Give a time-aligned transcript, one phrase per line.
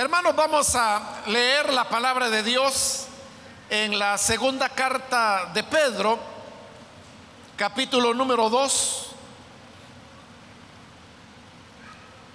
[0.00, 3.04] Hermanos, vamos a leer la palabra de Dios
[3.68, 6.18] en la segunda carta de Pedro,
[7.54, 9.08] capítulo número 2.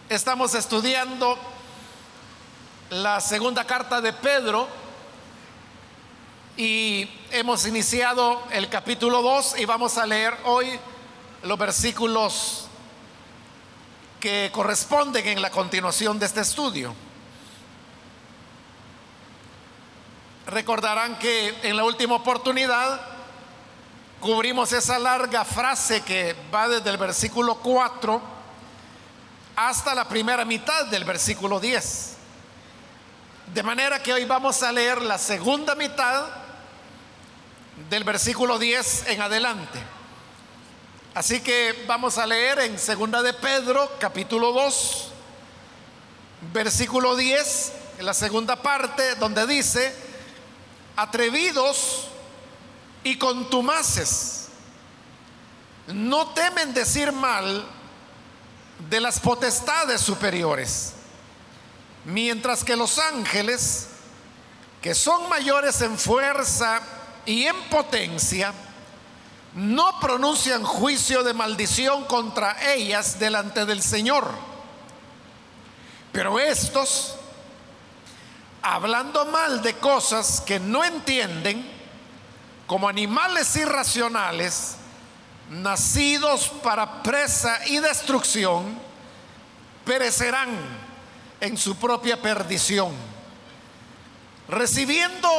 [0.09, 1.39] Estamos estudiando
[2.91, 4.67] la segunda carta de Pedro
[6.57, 10.79] y hemos iniciado el capítulo 2 y vamos a leer hoy
[11.41, 12.67] los versículos
[14.19, 17.04] que corresponden en la continuación de este estudio.
[20.47, 23.01] Recordarán que en la última oportunidad
[24.19, 28.21] cubrimos esa larga frase que va desde el versículo 4
[29.55, 32.13] hasta la primera mitad del versículo 10.
[33.53, 36.25] De manera que hoy vamos a leer la segunda mitad
[37.89, 39.79] del versículo 10 en adelante.
[41.15, 45.07] Así que vamos a leer en segunda de Pedro, capítulo 2,
[46.53, 50.04] versículo 10, en la segunda parte donde dice,
[50.95, 52.07] atrevidos
[53.03, 54.47] y contumaces,
[55.87, 57.65] no temen decir mal
[58.89, 60.93] de las potestades superiores,
[62.05, 63.87] mientras que los ángeles,
[64.81, 66.81] que son mayores en fuerza
[67.25, 68.53] y en potencia,
[69.55, 74.29] no pronuncian juicio de maldición contra ellas delante del Señor.
[76.11, 77.15] Pero estos
[78.67, 81.63] hablando mal de cosas que no entienden,
[82.65, 84.77] como animales irracionales,
[85.51, 88.75] nacidos para presa y destrucción,
[89.85, 90.49] perecerán
[91.41, 92.91] en su propia perdición,
[94.47, 95.29] recibiendo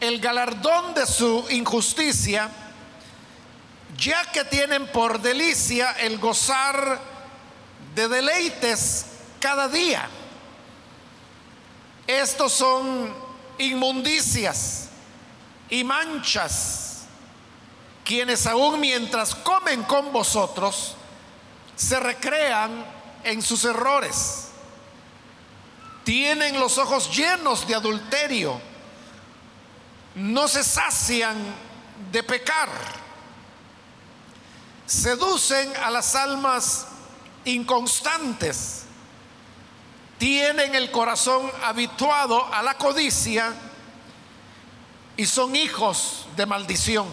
[0.00, 2.50] el galardón de su injusticia,
[3.96, 6.98] ya que tienen por delicia el gozar
[7.94, 9.06] de deleites
[9.38, 10.08] cada día
[12.20, 13.14] estos son
[13.58, 14.88] inmundicias
[15.70, 17.04] y manchas,
[18.04, 20.96] quienes aún mientras comen con vosotros,
[21.76, 22.84] se recrean
[23.24, 24.48] en sus errores.
[26.04, 28.60] Tienen los ojos llenos de adulterio,
[30.16, 31.36] no se sacian
[32.10, 32.68] de pecar,
[34.86, 36.86] seducen a las almas
[37.44, 38.81] inconstantes
[40.22, 43.52] tienen el corazón habituado a la codicia
[45.16, 47.08] y son hijos de maldición.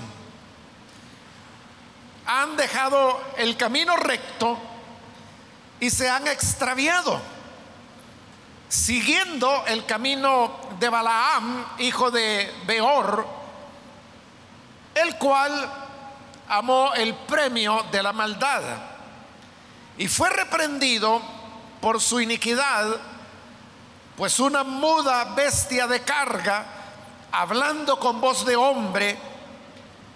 [2.27, 4.59] Han dejado el camino recto
[5.79, 7.19] y se han extraviado,
[8.67, 13.25] siguiendo el camino de Balaam, hijo de Beor,
[14.93, 15.67] el cual
[16.47, 18.61] amó el premio de la maldad
[19.97, 21.38] y fue reprendido
[21.81, 22.95] por su iniquidad,
[24.17, 26.65] pues una muda bestia de carga,
[27.31, 29.17] hablando con voz de hombre,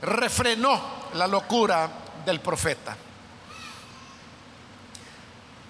[0.01, 0.81] refrenó
[1.13, 1.89] la locura
[2.25, 2.97] del profeta.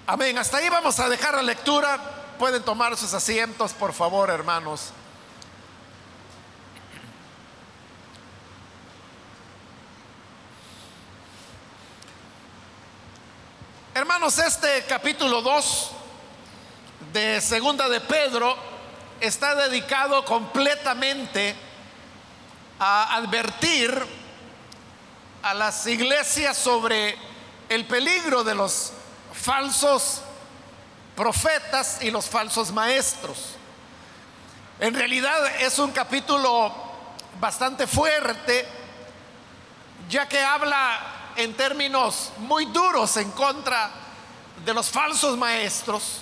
[0.08, 0.38] Amén.
[0.38, 2.00] Hasta ahí vamos a dejar la lectura.
[2.38, 4.92] Pueden tomar sus asientos, por favor, hermanos.
[13.96, 15.92] Hermanos, este capítulo 2
[17.14, 18.58] de Segunda de Pedro
[19.20, 21.54] está dedicado completamente
[22.80, 23.96] a advertir
[25.44, 27.16] a las iglesias sobre
[27.70, 28.94] el peligro de los
[29.32, 30.24] falsos
[31.16, 33.58] profetas y los falsos maestros.
[34.80, 36.74] En realidad es un capítulo
[37.40, 38.68] bastante fuerte,
[40.10, 43.90] ya que habla en términos muy duros en contra
[44.66, 46.22] de los falsos maestros,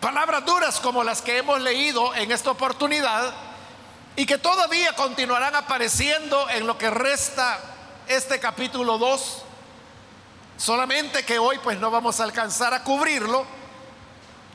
[0.00, 3.32] palabras duras como las que hemos leído en esta oportunidad
[4.16, 7.58] y que todavía continuarán apareciendo en lo que resta
[8.08, 9.42] este capítulo 2,
[10.56, 13.46] solamente que hoy pues no vamos a alcanzar a cubrirlo,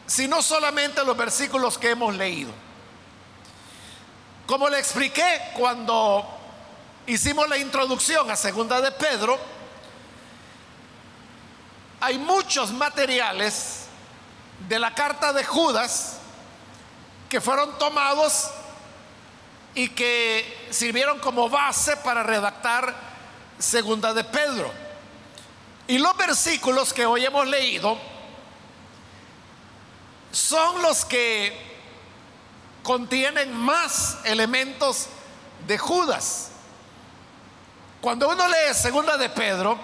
[0.05, 2.51] sino solamente los versículos que hemos leído.
[4.45, 6.36] Como le expliqué cuando
[7.07, 9.39] hicimos la introducción a segunda de Pedro,
[11.99, 13.85] hay muchos materiales
[14.67, 16.17] de la carta de Judas
[17.29, 18.49] que fueron tomados
[19.73, 22.93] y que sirvieron como base para redactar
[23.57, 24.71] segunda de Pedro.
[25.87, 27.97] Y los versículos que hoy hemos leído
[30.31, 31.65] son los que
[32.83, 35.07] contienen más elementos
[35.67, 36.51] de Judas.
[38.01, 39.77] Cuando uno lee segunda de Pedro,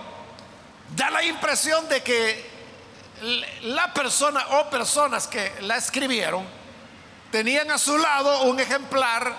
[0.95, 2.54] da la impresión de que
[3.63, 6.45] la persona o personas que la escribieron
[7.31, 9.36] tenían a su lado un ejemplar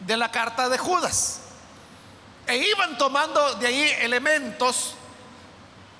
[0.00, 1.40] de la carta de Judas
[2.46, 4.94] e iban tomando de ahí elementos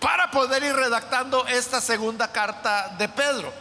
[0.01, 3.53] para poder ir redactando esta segunda carta de Pedro.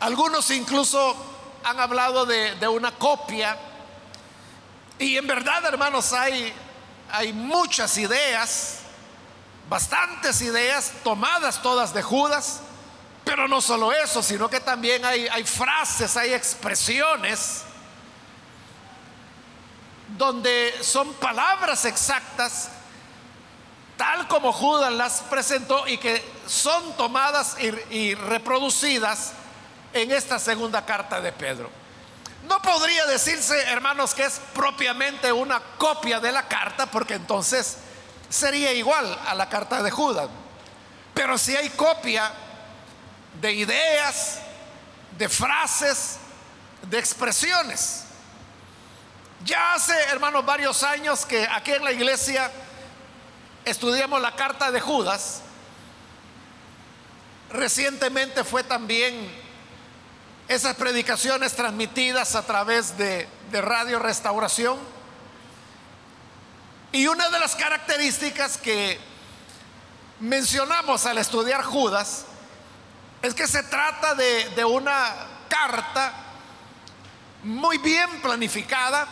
[0.00, 1.14] Algunos incluso
[1.64, 3.56] han hablado de, de una copia
[5.00, 6.52] y en verdad hermanos hay,
[7.10, 8.80] hay muchas ideas
[9.70, 12.60] bastantes ideas tomadas todas de Judas,
[13.24, 17.62] pero no solo eso, sino que también hay, hay frases, hay expresiones
[20.18, 22.68] donde son palabras exactas,
[23.96, 29.32] tal como Judas las presentó y que son tomadas y, y reproducidas
[29.92, 31.79] en esta segunda carta de Pedro.
[32.44, 37.76] No podría decirse, hermanos, que es propiamente una copia de la carta, porque entonces
[38.28, 40.28] sería igual a la carta de Judas.
[41.14, 42.32] Pero si hay copia
[43.40, 44.38] de ideas,
[45.18, 46.18] de frases,
[46.82, 48.04] de expresiones.
[49.44, 52.50] Ya hace, hermanos, varios años que aquí en la iglesia
[53.64, 55.42] estudiamos la carta de Judas.
[57.50, 59.30] Recientemente fue también
[60.50, 64.76] esas predicaciones transmitidas a través de, de Radio Restauración.
[66.90, 68.98] Y una de las características que
[70.18, 72.24] mencionamos al estudiar Judas
[73.22, 75.14] es que se trata de, una
[75.48, 76.12] carta
[77.44, 79.06] muy bien planificada,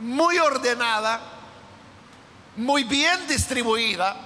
[0.00, 1.18] muy ordenada,
[2.56, 4.16] muy bien distribuida,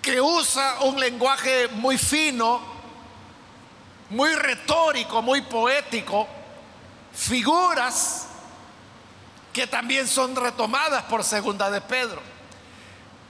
[0.00, 2.69] que usa un lenguaje muy fino,
[4.10, 6.26] muy retórico, muy poético,
[7.12, 8.26] figuras
[9.52, 12.20] que también son retomadas por segunda de Pedro.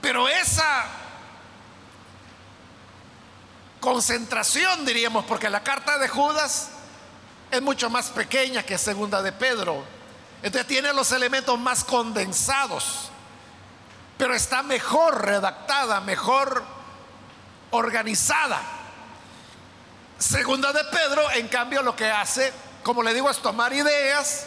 [0.01, 0.85] Pero esa
[3.79, 6.69] concentración, diríamos, porque la carta de Judas
[7.51, 9.83] es mucho más pequeña que segunda de Pedro.
[10.41, 13.09] Entonces tiene los elementos más condensados,
[14.17, 16.63] pero está mejor redactada, mejor
[17.69, 18.61] organizada.
[20.21, 22.53] Segunda de Pedro, en cambio, lo que hace,
[22.83, 24.45] como le digo, es tomar ideas,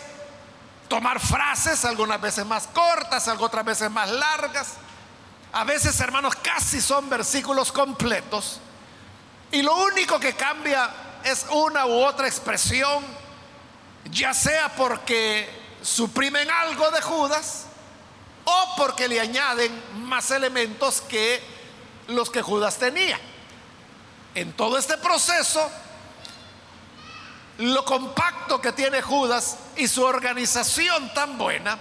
[0.87, 4.75] tomar frases, algunas veces más cortas, otras veces más largas.
[5.53, 8.61] A veces, hermanos, casi son versículos completos.
[9.50, 10.91] Y lo único que cambia
[11.25, 13.05] es una u otra expresión,
[14.12, 15.49] ya sea porque
[15.82, 17.67] suprimen algo de Judas
[18.44, 21.43] o porque le añaden más elementos que
[22.06, 23.19] los que Judas tenía.
[24.35, 25.71] En todo este proceso,
[27.59, 31.79] lo compacto que tiene Judas y su organización tan buena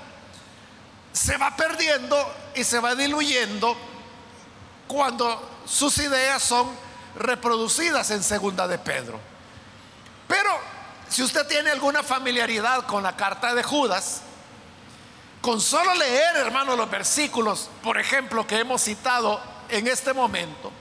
[1.12, 3.76] se va perdiendo y se va diluyendo
[4.88, 6.70] cuando sus ideas son
[7.16, 9.20] reproducidas en segunda de Pedro.
[10.28, 10.52] Pero
[11.10, 14.22] si usted tiene alguna familiaridad con la carta de Judas,
[15.42, 20.72] con solo leer, hermano, los versículos, por ejemplo, que hemos citado en este momento,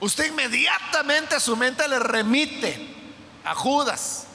[0.00, 2.94] usted inmediatamente a su mente le remite
[3.44, 4.26] a Judas,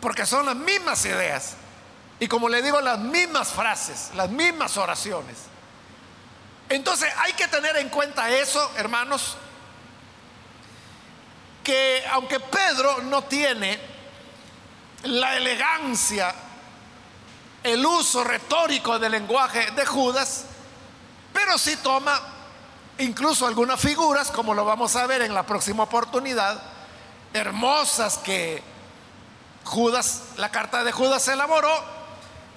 [0.00, 1.54] porque son las mismas ideas.
[2.18, 5.38] Y como le digo, las mismas frases, las mismas oraciones.
[6.68, 9.36] Entonces hay que tener en cuenta eso, hermanos,
[11.62, 13.78] que aunque Pedro no tiene
[15.04, 16.34] la elegancia,
[17.62, 20.44] el uso retórico del lenguaje de Judas,
[21.32, 22.20] pero sí toma
[23.02, 26.60] incluso algunas figuras, como lo vamos a ver en la próxima oportunidad,
[27.32, 28.62] hermosas que
[29.64, 31.72] Judas, la carta de Judas elaboró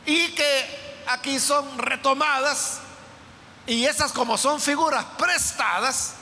[0.05, 2.79] y que aquí son retomadas
[3.67, 6.13] y esas como son figuras prestadas,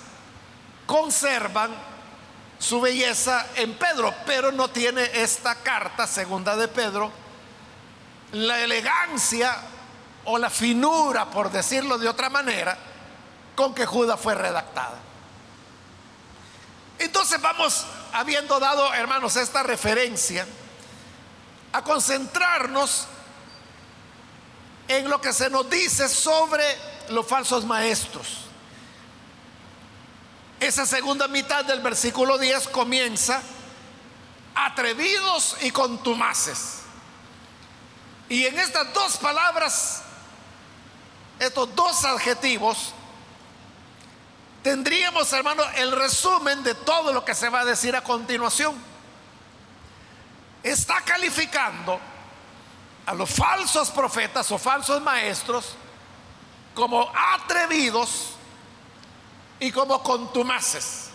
[0.85, 1.71] conservan
[2.59, 7.11] su belleza en Pedro, pero no tiene esta carta segunda de Pedro
[8.33, 9.55] la elegancia
[10.25, 12.77] o la finura, por decirlo de otra manera,
[13.55, 14.99] con que Judas fue redactada.
[16.99, 20.45] Entonces vamos habiendo dado, hermanos, esta referencia,
[21.71, 23.07] a concentrarnos
[24.87, 26.63] en lo que se nos dice sobre
[27.09, 28.45] los falsos maestros.
[30.59, 33.41] Esa segunda mitad del versículo 10 comienza
[34.55, 36.83] atrevidos y contumaces.
[38.29, 40.03] Y en estas dos palabras,
[41.39, 42.93] estos dos adjetivos,
[44.63, 48.73] tendríamos, hermano, el resumen de todo lo que se va a decir a continuación.
[50.63, 51.99] Está calificando
[53.05, 55.75] a los falsos profetas o falsos maestros
[56.73, 58.29] como atrevidos
[59.59, 61.09] y como contumaces.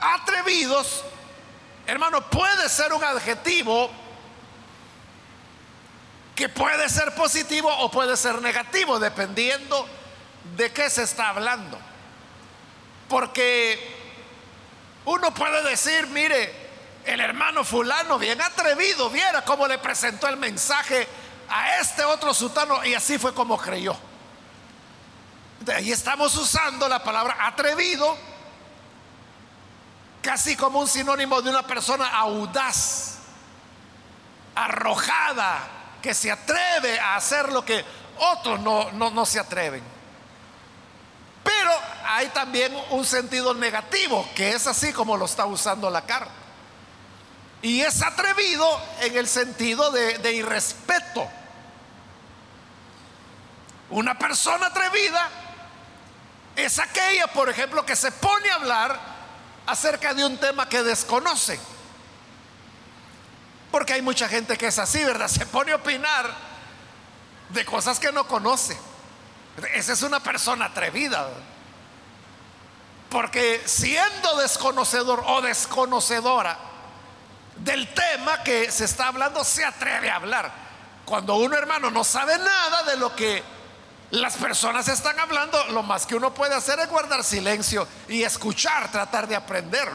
[0.00, 1.04] Atrevidos,
[1.86, 3.88] hermano, puede ser un adjetivo
[6.34, 9.86] que puede ser positivo o puede ser negativo, dependiendo
[10.56, 11.78] de qué se está hablando.
[13.08, 13.94] Porque
[15.04, 16.64] uno puede decir, mire,
[17.04, 21.06] el hermano fulano bien atrevido, viera cómo le presentó el mensaje
[21.48, 23.96] a este otro sultano y así fue como creyó.
[25.60, 28.16] De ahí estamos usando la palabra atrevido
[30.22, 33.18] casi como un sinónimo de una persona audaz,
[34.54, 35.58] arrojada,
[36.00, 37.84] que se atreve a hacer lo que
[38.18, 39.93] otros no, no, no se atreven.
[41.44, 41.70] Pero
[42.06, 46.32] hay también un sentido negativo, que es así como lo está usando la carta.
[47.62, 48.66] Y es atrevido
[49.00, 51.26] en el sentido de, de irrespeto.
[53.90, 55.30] Una persona atrevida
[56.56, 58.98] es aquella, por ejemplo, que se pone a hablar
[59.66, 61.58] acerca de un tema que desconoce.
[63.70, 65.28] Porque hay mucha gente que es así, ¿verdad?
[65.28, 66.32] Se pone a opinar
[67.48, 68.78] de cosas que no conoce.
[69.72, 71.28] Esa es una persona atrevida.
[73.08, 76.58] Porque siendo desconocedor o desconocedora,
[77.56, 80.52] del tema que se está hablando se atreve a hablar.
[81.04, 83.42] Cuando uno hermano no sabe nada de lo que
[84.10, 88.90] las personas están hablando, lo más que uno puede hacer es guardar silencio y escuchar,
[88.90, 89.88] tratar de aprender.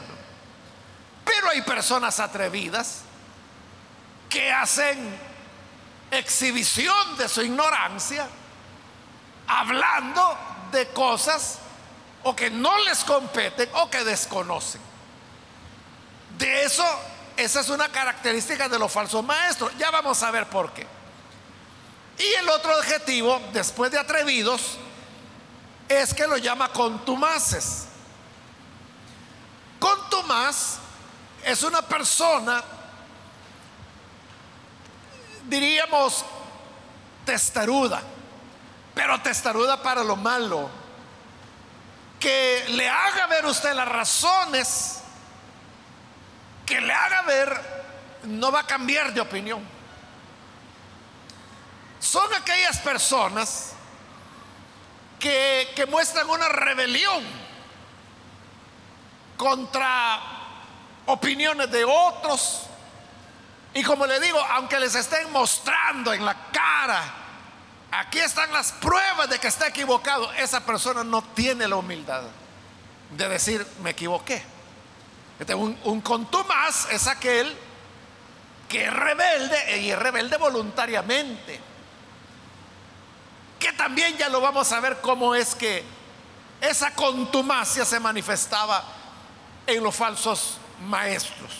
[1.24, 3.00] Pero hay personas atrevidas
[4.28, 5.18] que hacen
[6.10, 8.28] exhibición de su ignorancia,
[9.58, 10.36] hablando
[10.70, 11.58] de cosas
[12.22, 14.80] o que no les competen o que desconocen.
[16.38, 16.84] De eso
[17.36, 19.72] esa es una característica de los falsos maestros.
[19.78, 20.86] Ya vamos a ver por qué.
[22.18, 24.76] Y el otro adjetivo, después de atrevidos,
[25.88, 27.86] es que lo llama contumaces.
[29.78, 30.78] Contumaz
[31.42, 32.62] es una persona,
[35.48, 36.24] diríamos,
[37.24, 38.02] testaruda,
[39.00, 40.68] pero testaruda para lo malo,
[42.20, 45.00] que le haga ver usted las razones
[46.66, 49.66] que le haga ver no va a cambiar de opinión.
[51.98, 53.72] Son aquellas personas
[55.18, 57.24] que, que muestran una rebelión
[59.38, 60.20] contra
[61.06, 62.66] opiniones de otros.
[63.72, 67.19] Y como le digo, aunque les estén mostrando en la cara,
[67.90, 72.22] aquí están las pruebas de que está equivocado, esa persona no tiene la humildad
[73.10, 74.42] de decir, me equivoqué.
[75.38, 77.56] Este, un, contumaz es aquel
[78.68, 81.60] que es rebelde y es rebelde voluntariamente.
[83.58, 85.84] Que también ya lo vamos a ver cómo es que
[86.60, 88.84] esa contumacia se manifestaba
[89.66, 91.59] en los falsos maestros.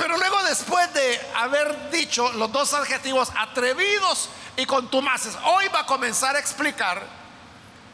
[0.00, 5.86] Pero luego después de haber dicho los dos adjetivos atrevidos y contumaces, hoy va a
[5.86, 7.02] comenzar a explicar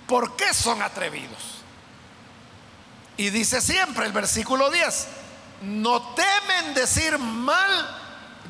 [0.07, 1.57] por qué son atrevidos.
[3.17, 5.09] Y dice siempre el versículo 10,
[5.63, 7.99] no temen decir mal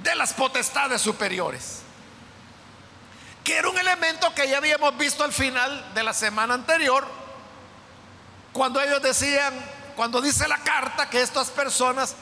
[0.02, 1.78] de las potestades superiores.
[3.42, 7.08] Que era un elemento que ya habíamos visto al final de la semana anterior,
[8.52, 9.54] cuando ellos decían,
[9.96, 12.16] cuando dice la carta que estas personas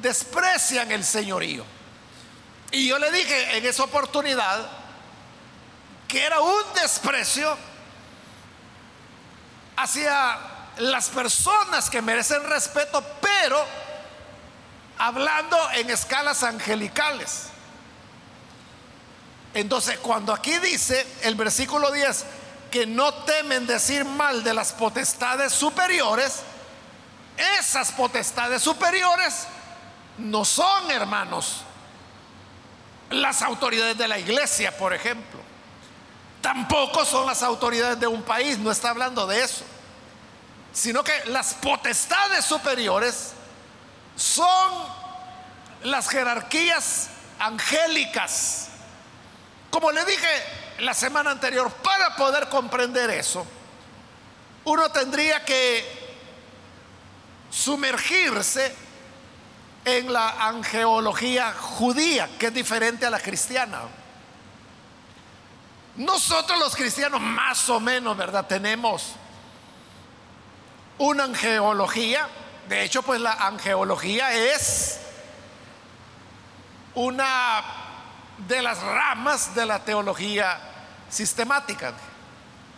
[0.00, 1.64] desprecian el señorío.
[2.70, 4.66] Y yo le dije en esa oportunidad
[6.08, 7.56] que era un desprecio
[9.76, 10.38] hacia
[10.78, 13.64] las personas que merecen respeto, pero
[14.98, 17.48] hablando en escalas angelicales.
[19.54, 22.24] Entonces, cuando aquí dice el versículo 10
[22.70, 26.40] que no temen decir mal de las potestades superiores,
[27.58, 29.46] esas potestades superiores
[30.18, 31.62] no son, hermanos,
[33.10, 35.40] las autoridades de la iglesia, por ejemplo.
[36.40, 39.64] Tampoco son las autoridades de un país, no está hablando de eso
[40.76, 43.32] sino que las potestades superiores
[44.14, 44.72] son
[45.84, 47.08] las jerarquías
[47.38, 48.68] angélicas.
[49.70, 50.28] Como le dije
[50.80, 53.46] la semana anterior, para poder comprender eso,
[54.64, 55.82] uno tendría que
[57.50, 58.76] sumergirse
[59.86, 63.82] en la angeología judía, que es diferente a la cristiana.
[65.94, 68.44] Nosotros los cristianos más o menos, ¿verdad?
[68.46, 69.12] Tenemos
[70.98, 72.28] una angeología.
[72.68, 74.98] De hecho, pues la angeología es
[76.96, 77.62] una
[78.38, 80.58] de las ramas de la teología
[81.08, 81.94] sistemática.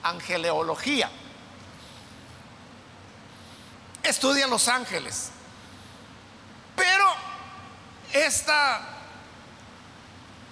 [0.02, 1.10] angeleología.
[4.02, 5.32] Estudia los ángeles.
[8.12, 8.80] Esta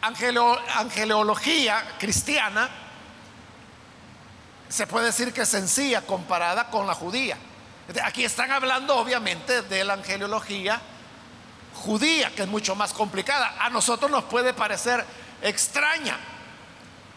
[0.03, 2.69] angeleología cristiana
[4.69, 7.37] se puede decir que es sencilla comparada con la judía.
[8.05, 10.81] Aquí están hablando obviamente de la angeleología
[11.75, 13.55] judía, que es mucho más complicada.
[13.59, 15.05] A nosotros nos puede parecer
[15.41, 16.19] extraña.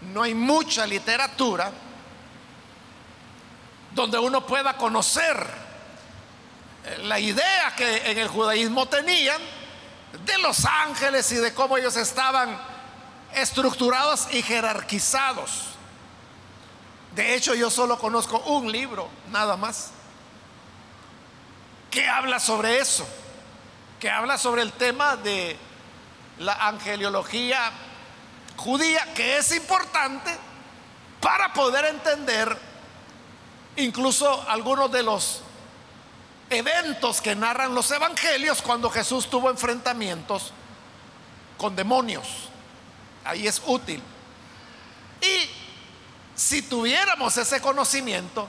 [0.02, 1.72] No hay mucha literatura
[3.92, 5.70] donde uno pueda conocer
[7.04, 9.42] la idea que en el judaísmo tenían
[10.26, 12.60] de los ángeles y de cómo ellos estaban
[13.34, 15.66] estructurados y jerarquizados.
[17.16, 19.92] De hecho, yo solo conozco un libro, nada más,
[21.90, 23.08] que habla sobre eso,
[24.00, 25.58] que habla sobre el tema de
[26.38, 27.72] la angeliología
[28.56, 30.36] judía, que es importante
[31.22, 32.58] para poder entender
[33.76, 35.42] incluso algunos de los
[36.50, 40.52] eventos que narran los evangelios cuando Jesús tuvo enfrentamientos
[41.58, 42.28] con demonios.
[43.24, 44.02] Ahí es útil.
[45.22, 45.50] Y
[46.36, 48.48] si tuviéramos ese conocimiento,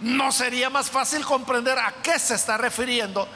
[0.00, 3.26] no sería más fácil comprender a qué se está refiriendo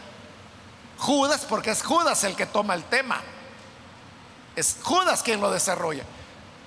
[0.99, 3.21] Judas, porque es Judas el que toma el tema.
[4.55, 6.05] Es Judas quien lo desarrolla.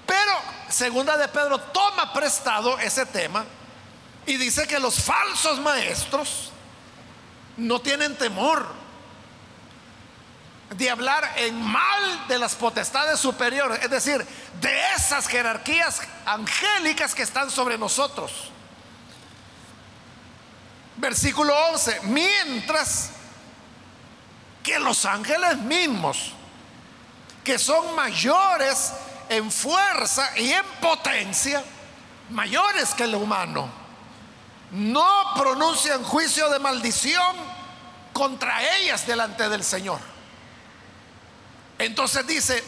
[0.05, 0.31] Pero
[0.69, 3.45] segunda de Pedro toma prestado ese tema
[4.25, 6.51] y dice que los falsos maestros
[7.57, 8.65] no tienen temor
[10.69, 14.25] de hablar en mal de las potestades superiores, es decir,
[14.59, 18.51] de esas jerarquías angélicas que están sobre nosotros.
[20.97, 23.11] Versículo 11, mientras
[24.63, 26.33] que los ángeles mismos,
[27.43, 28.91] que son mayores
[29.29, 31.63] en fuerza y en potencia,
[32.29, 33.69] mayores que el humano,
[34.71, 37.35] no pronuncian juicio de maldición
[38.13, 39.99] contra ellas delante del Señor.
[41.79, 42.63] Entonces dice,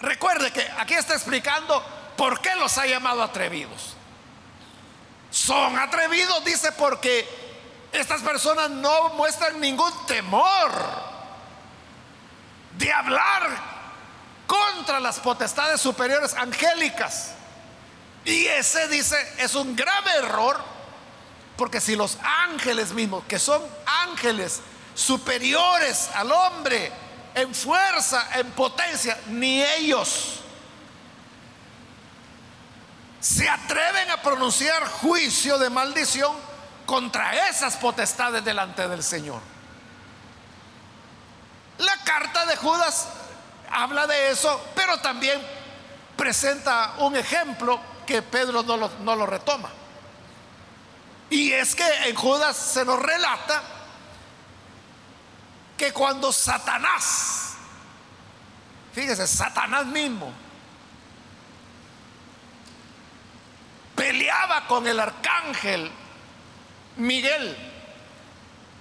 [0.00, 1.82] recuerde que aquí está explicando
[2.16, 3.94] por qué los ha llamado atrevidos.
[5.30, 7.28] Son atrevidos, dice, porque
[7.92, 10.72] estas personas no muestran ningún temor
[12.76, 13.48] de hablar
[14.46, 17.34] contra las potestades superiores angélicas.
[18.28, 20.60] Y ese dice es un grave error,
[21.56, 24.60] porque si los ángeles mismos, que son ángeles
[24.94, 26.92] superiores al hombre
[27.34, 30.40] en fuerza, en potencia, ni ellos
[33.18, 36.36] se atreven a pronunciar juicio de maldición
[36.84, 39.40] contra esas potestades delante del Señor.
[41.78, 43.08] La carta de Judas
[43.70, 45.40] habla de eso, pero también
[46.14, 49.68] presenta un ejemplo que Pedro no lo, retoma.
[51.28, 53.62] Y es que en Judas se nos relata
[55.76, 57.52] que cuando Satanás,
[58.94, 60.32] fíjese, Satanás mismo,
[63.94, 65.92] peleaba con el arcángel
[66.96, 67.58] Miguel,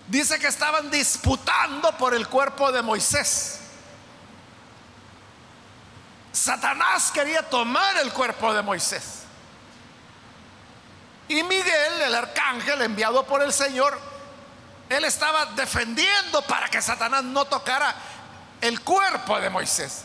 [0.08, 3.60] dice que estaban disputando por el cuerpo de Moisés.
[6.32, 9.17] Satanás quería tomar el cuerpo de Moisés.
[11.28, 14.00] Y Miguel, el arcángel enviado por el Señor,
[14.90, 17.94] él estaba defendiendo para que Satanás no tocara
[18.62, 20.04] el cuerpo de Moisés.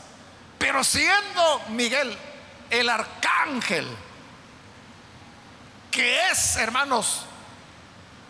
[0.59, 2.17] Pero siendo Miguel
[2.71, 3.87] el arcángel,
[5.91, 7.23] que es, hermanos,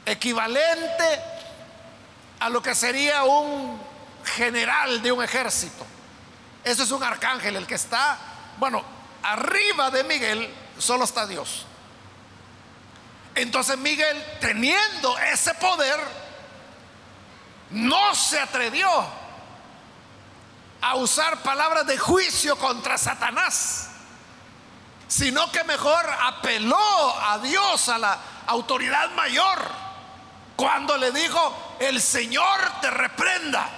[0.05, 1.21] equivalente
[2.41, 3.81] a lo que sería un
[4.25, 5.87] general de un ejército.
[6.65, 8.19] Eso es un arcángel, el que está,
[8.59, 8.83] bueno,
[9.23, 11.67] arriba de Miguel solo está Dios.
[13.35, 15.99] Entonces Miguel, teniendo ese poder,
[17.71, 18.89] no se atrevió
[20.83, 23.89] a usar palabras de juicio contra Satanás,
[25.09, 29.59] sino que mejor apeló a Dios, a la autoridad mayor,
[30.57, 33.69] cuando le dijo, el Señor te reprenda.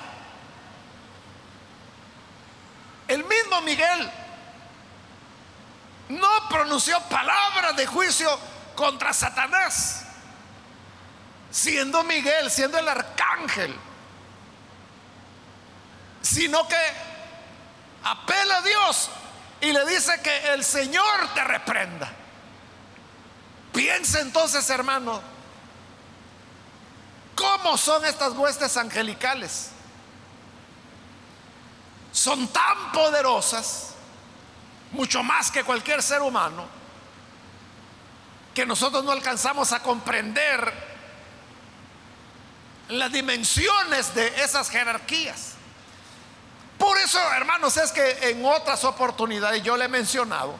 [3.06, 4.10] El mismo Miguel
[6.08, 8.38] no pronunció palabras de juicio
[8.74, 10.04] contra Satanás,
[11.50, 13.74] siendo Miguel, siendo el arcángel,
[16.22, 16.76] sino que
[18.02, 19.10] apela a Dios
[19.60, 22.10] y le dice que el Señor te reprenda.
[23.72, 25.20] Piensa entonces, hermano,
[27.34, 29.70] ¿cómo son estas huestes angelicales?
[32.12, 33.94] Son tan poderosas,
[34.92, 36.66] mucho más que cualquier ser humano,
[38.54, 40.72] que nosotros no alcanzamos a comprender
[42.88, 45.54] las dimensiones de esas jerarquías.
[46.78, 50.54] Por eso, hermanos, es que en otras oportunidades yo le he mencionado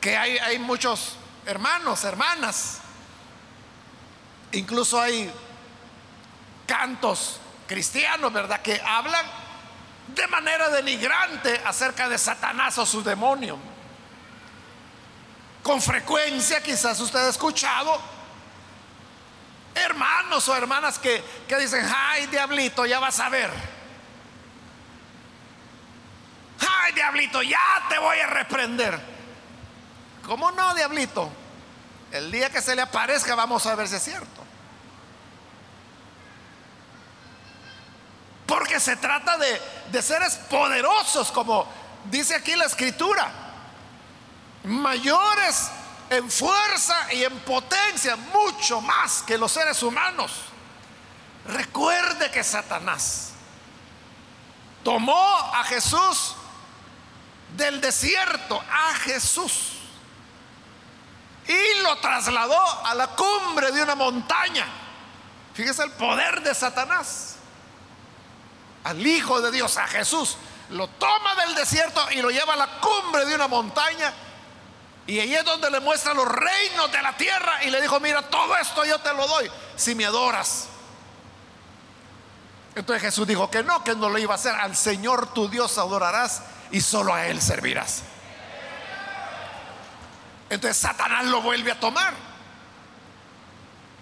[0.00, 2.78] que hay, hay muchos hermanos, hermanas,
[4.52, 5.30] incluso hay
[6.66, 8.60] cantos cristianos, ¿verdad?
[8.60, 9.24] Que hablan
[10.08, 13.58] de manera denigrante acerca de Satanás o su demonio.
[15.68, 18.00] Con frecuencia, quizás usted ha escuchado
[19.74, 23.50] hermanos o hermanas que, que dicen, ay, diablito, ya vas a ver.
[26.58, 28.98] Ay, diablito, ya te voy a reprender.
[30.24, 31.30] ¿Cómo no, diablito?
[32.12, 34.42] El día que se le aparezca vamos a ver si es cierto.
[38.46, 39.60] Porque se trata de,
[39.92, 41.70] de seres poderosos, como
[42.10, 43.47] dice aquí la escritura.
[44.68, 45.70] Mayores
[46.10, 50.32] en fuerza y en potencia, mucho más que los seres humanos.
[51.46, 53.32] Recuerde que Satanás
[54.82, 56.34] tomó a Jesús
[57.56, 59.72] del desierto, a Jesús,
[61.46, 64.66] y lo trasladó a la cumbre de una montaña.
[65.54, 67.36] Fíjese el poder de Satanás
[68.84, 70.36] al Hijo de Dios, a Jesús,
[70.70, 74.12] lo toma del desierto y lo lleva a la cumbre de una montaña.
[75.08, 78.20] Y ahí es donde le muestra los reinos de la tierra y le dijo, mira,
[78.28, 80.68] todo esto yo te lo doy si me adoras.
[82.74, 84.54] Entonces Jesús dijo que no, que no lo iba a hacer.
[84.54, 88.02] Al Señor tu Dios adorarás y solo a Él servirás.
[90.50, 92.12] Entonces Satanás lo vuelve a tomar.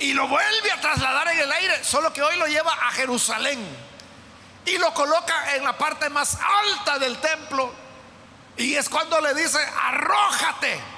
[0.00, 3.64] Y lo vuelve a trasladar en el aire, solo que hoy lo lleva a Jerusalén
[4.64, 7.72] y lo coloca en la parte más alta del templo.
[8.56, 10.95] Y es cuando le dice, arrójate.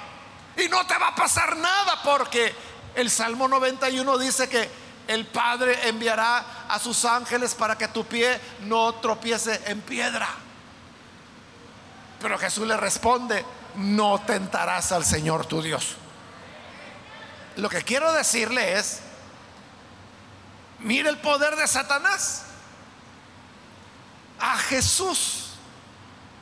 [0.57, 2.53] Y no te va a pasar nada porque
[2.95, 4.69] el Salmo 91 dice que
[5.07, 10.27] el Padre enviará a sus ángeles para que tu pie no tropiece en piedra.
[12.21, 13.43] Pero Jesús le responde,
[13.75, 15.95] no tentarás al Señor tu Dios.
[17.55, 18.99] Lo que quiero decirle es,
[20.79, 22.43] mire el poder de Satanás
[24.39, 25.48] a Jesús.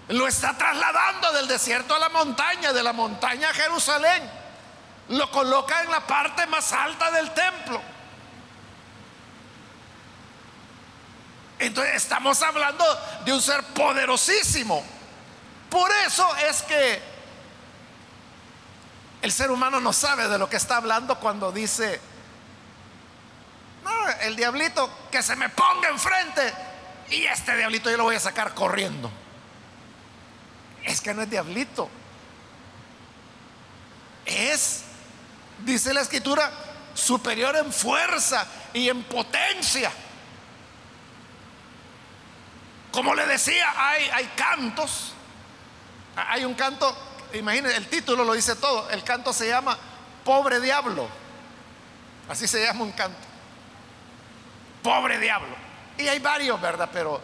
[0.09, 4.29] Lo está trasladando del desierto a la montaña, de la montaña a Jerusalén.
[5.09, 7.81] Lo coloca en la parte más alta del templo.
[11.59, 12.85] Entonces estamos hablando
[13.25, 14.83] de un ser poderosísimo.
[15.69, 17.01] Por eso es que
[19.21, 21.99] el ser humano no sabe de lo que está hablando cuando dice,
[23.83, 26.53] no, el diablito que se me ponga enfrente
[27.09, 29.11] y este diablito yo lo voy a sacar corriendo.
[30.83, 31.89] Es que no es diablito.
[34.25, 34.83] Es,
[35.65, 36.51] dice la escritura,
[36.93, 39.91] superior en fuerza y en potencia.
[42.91, 45.13] Como le decía, hay, hay cantos.
[46.15, 46.95] Hay un canto,
[47.33, 48.89] imagínense, el título lo dice todo.
[48.89, 49.77] El canto se llama
[50.23, 51.07] Pobre Diablo.
[52.27, 53.19] Así se llama un canto.
[54.81, 55.55] Pobre Diablo.
[55.97, 56.89] Y hay varios, ¿verdad?
[56.91, 57.21] Pero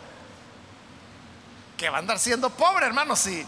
[1.77, 3.45] que va a andar siendo pobre, hermano, si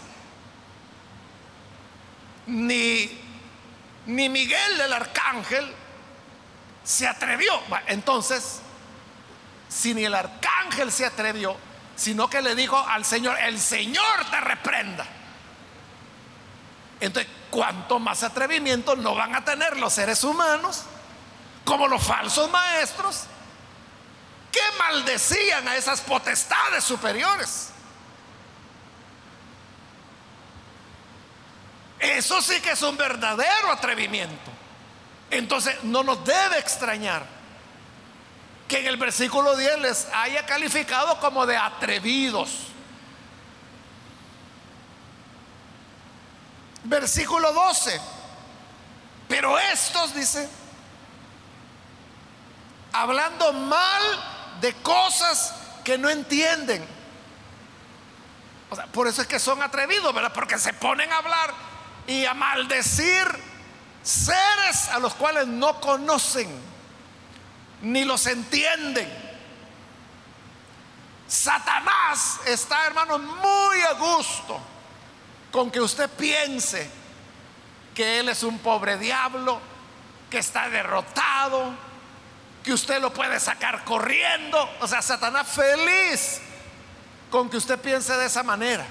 [2.48, 3.22] ni,
[4.06, 5.74] ni Miguel el arcángel
[6.84, 7.54] se atrevió.
[7.88, 8.60] Entonces,
[9.68, 11.56] si ni el arcángel se atrevió,
[11.96, 15.06] sino que le dijo al Señor, el Señor te reprenda.
[17.00, 20.84] Entonces, ¿cuánto más atrevimiento no van a tener los seres humanos
[21.66, 23.24] como los falsos maestros
[24.52, 27.72] que maldecían a esas potestades superiores.
[31.99, 34.51] Eso sí que es un verdadero atrevimiento.
[35.31, 37.25] Entonces no nos debe extrañar
[38.67, 42.67] que en el versículo 10 les haya calificado como de atrevidos.
[46.84, 47.99] Versículo 12.
[49.27, 50.47] Pero estos, dice,
[52.93, 54.01] hablando mal
[54.62, 55.53] de cosas
[55.84, 56.86] que no entienden.
[58.91, 60.34] por eso es que son atrevidos, ¿verdad?
[60.34, 61.53] Porque se ponen a hablar
[62.08, 63.26] y a maldecir
[64.04, 66.48] seres a los cuales no conocen
[67.82, 69.26] ni los entienden.
[71.28, 74.60] Satanás está, hermano, muy a gusto
[75.52, 76.89] con que usted piense
[77.96, 79.60] que él es un pobre diablo,
[80.30, 81.74] que está derrotado,
[82.63, 84.70] que usted lo puede sacar corriendo.
[84.82, 86.41] O sea, Satanás feliz
[87.32, 88.86] con que usted piense de esa manera.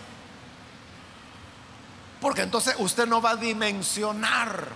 [2.24, 4.68] Porque entonces usted no va a dimensionar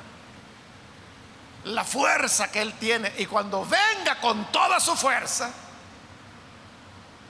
[1.64, 3.11] la fuerza que Él tiene.
[3.16, 5.50] Y cuando venga con toda su fuerza,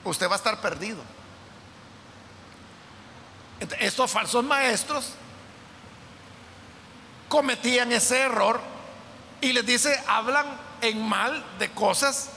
[0.03, 1.01] usted va a estar perdido.
[3.79, 5.13] Estos falsos maestros
[7.29, 8.59] cometían ese error
[9.39, 10.47] y les dice, hablan
[10.81, 12.27] en mal de cosas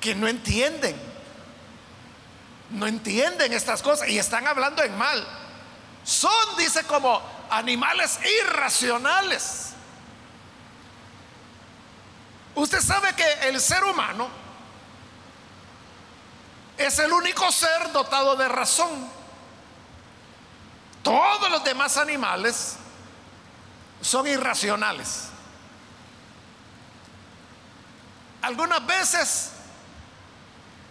[0.00, 0.96] que no entienden.
[2.70, 5.45] No entienden estas cosas y están hablando en mal.
[6.06, 9.72] Son, dice, como animales irracionales.
[12.54, 14.28] Usted sabe que el ser humano
[16.78, 19.10] es el único ser dotado de razón.
[21.02, 22.76] Todos los demás animales
[24.00, 25.24] son irracionales.
[28.42, 29.50] Algunas veces,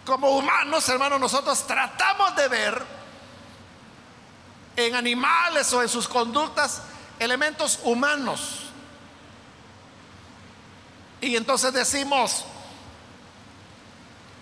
[0.04, 2.95] como humanos, hermanos, nosotros tratamos de ver
[4.76, 6.82] en animales o en sus conductas
[7.18, 8.60] elementos humanos.
[11.20, 12.44] Y entonces decimos,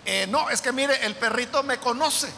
[0.05, 2.31] eh, no, es que mire, el perrito me conoce.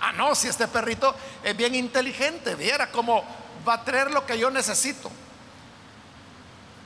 [0.00, 3.24] Ah, no, si este perrito es bien inteligente, viera cómo
[3.66, 5.10] va a traer lo que yo necesito.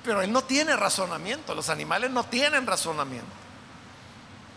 [0.04, 3.32] Pero él no tiene razonamiento, los animales no tienen razonamiento.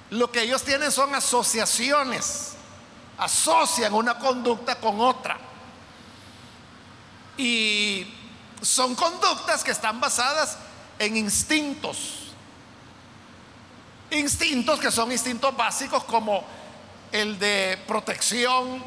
[0.09, 2.53] Lo que ellos tienen son asociaciones,
[3.17, 5.37] asocian una conducta con otra.
[7.39, 8.05] Y
[8.61, 10.57] son conductas que están basadas
[10.99, 12.33] en instintos.
[14.11, 16.43] Instintos que son instintos básicos como
[17.13, 18.83] el de protección,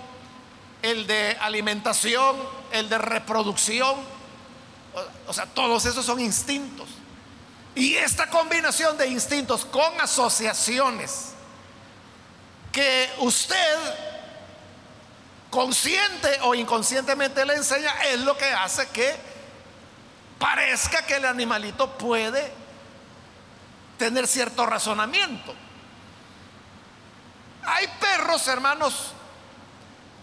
[0.82, 2.36] el de alimentación,
[2.72, 3.96] el de reproducción.
[5.26, 6.90] O sea, todos esos son instintos.
[7.74, 11.28] Y esta combinación de instintos con asociaciones
[12.70, 14.11] que usted
[15.52, 19.14] consciente o inconscientemente le enseña es lo que hace que
[20.38, 22.50] parezca que el animalito puede
[23.98, 25.54] tener cierto razonamiento.
[27.64, 29.12] Hay perros, hermanos,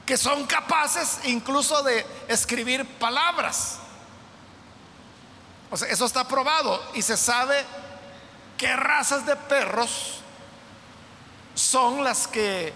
[0.03, 3.77] que son capaces incluso de escribir palabras.
[5.69, 7.63] O sea, eso está probado y se sabe
[8.57, 10.21] qué razas de perros
[11.53, 12.73] son las que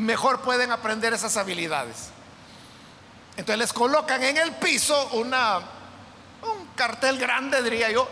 [0.00, 2.10] mejor pueden aprender esas habilidades.
[3.36, 8.08] Entonces les colocan en el piso una, un cartel grande, diría yo,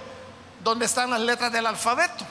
[0.62, 2.24] donde están las letras del alfabeto.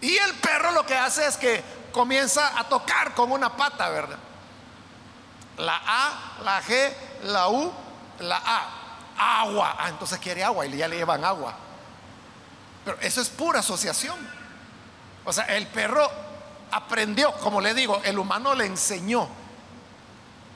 [0.00, 4.18] Y el perro lo que hace es que comienza a tocar con una pata, ¿verdad?
[5.56, 7.72] La A, la G, la U,
[8.18, 8.80] la A.
[9.16, 9.76] Agua.
[9.78, 11.54] Ah, entonces quiere agua y ya le llevan agua.
[12.84, 14.18] Pero eso es pura asociación.
[15.24, 16.10] O sea, el perro
[16.70, 19.28] aprendió, como le digo, el humano le enseñó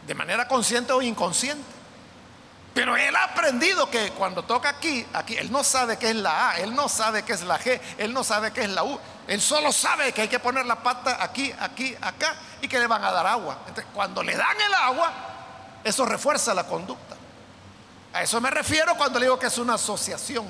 [0.06, 1.78] de manera consciente o inconsciente.
[2.74, 6.50] Pero él ha aprendido que cuando toca aquí, aquí, él no sabe qué es la
[6.50, 8.98] A, él no sabe qué es la G, él no sabe qué es la U.
[9.26, 12.86] Él solo sabe que hay que poner la pata aquí, aquí, acá y que le
[12.86, 13.58] van a dar agua.
[13.66, 15.12] Entonces, cuando le dan el agua,
[15.82, 17.16] eso refuerza la conducta.
[18.12, 20.46] A eso me refiero cuando le digo que es una asociación.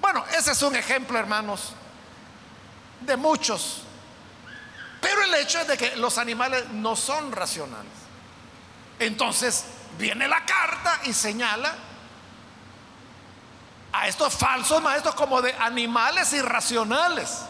[0.00, 1.74] Bueno, ese es un ejemplo, hermanos,
[3.00, 3.82] de muchos.
[5.02, 7.92] Pero el hecho es de que los animales no son racionales.
[9.00, 9.64] Entonces,
[9.98, 11.74] viene la carta y señala
[13.92, 17.40] a estos falsos maestros como de animales irracionales.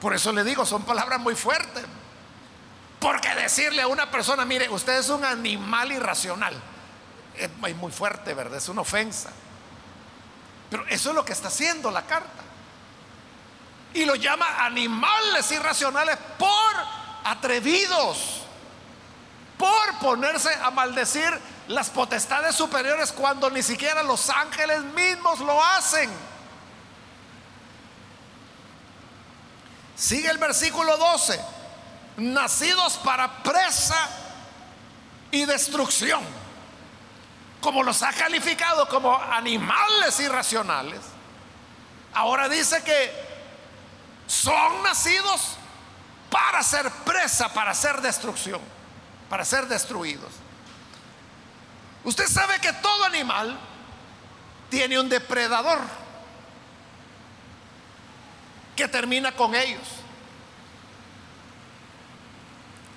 [0.00, 1.84] Por eso le digo, son palabras muy fuertes.
[3.00, 6.54] Porque decirle a una persona, mire, usted es un animal irracional,
[7.34, 8.58] es muy fuerte, ¿verdad?
[8.58, 9.30] Es una ofensa.
[10.70, 12.44] Pero eso es lo que está haciendo la carta.
[13.94, 16.48] Y lo llama animales irracionales por
[17.24, 18.42] atrevidos
[19.62, 21.30] por ponerse a maldecir
[21.68, 26.10] las potestades superiores cuando ni siquiera los ángeles mismos lo hacen.
[29.94, 31.40] Sigue el versículo 12.
[32.16, 34.08] Nacidos para presa
[35.30, 36.22] y destrucción.
[37.60, 41.00] Como los ha calificado como animales irracionales.
[42.14, 43.31] Ahora dice que
[44.32, 45.56] son nacidos
[46.30, 48.60] para ser presa, para ser destrucción
[49.32, 50.30] para ser destruidos.
[52.04, 53.58] Usted sabe que todo animal
[54.68, 55.78] tiene un depredador
[58.76, 59.88] que termina con ellos.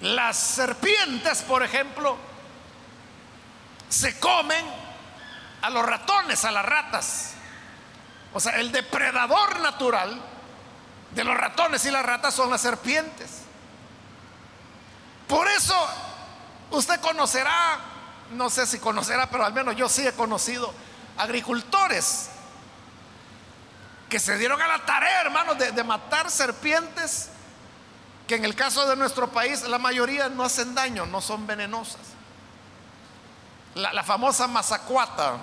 [0.02, 2.18] Las serpientes, por ejemplo,
[3.88, 4.66] se comen
[5.62, 7.36] a los ratones, a las ratas.
[8.34, 10.22] O sea, el depredador natural
[11.16, 13.42] de los ratones y las ratas son las serpientes.
[15.28, 15.76] Por eso
[16.72, 17.80] Usted conocerá,
[18.32, 20.74] no sé si conocerá, pero al menos yo sí he conocido
[21.18, 22.30] agricultores
[24.10, 27.30] que se dieron a la tarea, hermanos, de, matar serpientes,
[28.28, 32.02] que en el caso de nuestro país la mayoría no hacen daño, no son venenosas.
[33.76, 35.38] La famosa mazacuata.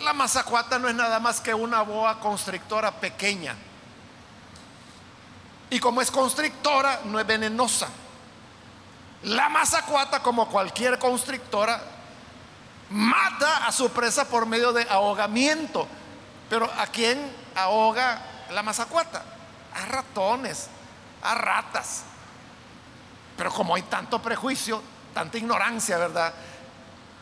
[0.00, 3.56] La mazacuata no es nada más que una boa constrictora pequeña.
[5.74, 7.88] Y como es constrictora, no es venenosa.
[9.24, 11.82] La mazacuata, como cualquier constrictora,
[12.90, 15.88] mata a su presa por medio de ahogamiento.
[16.48, 19.24] Pero ¿a quién ahoga la mazacuata?
[19.74, 20.68] A ratones,
[21.24, 22.04] a ratas.
[23.36, 24.80] Pero como hay tanto prejuicio,
[25.12, 26.32] tanta ignorancia, ¿verdad?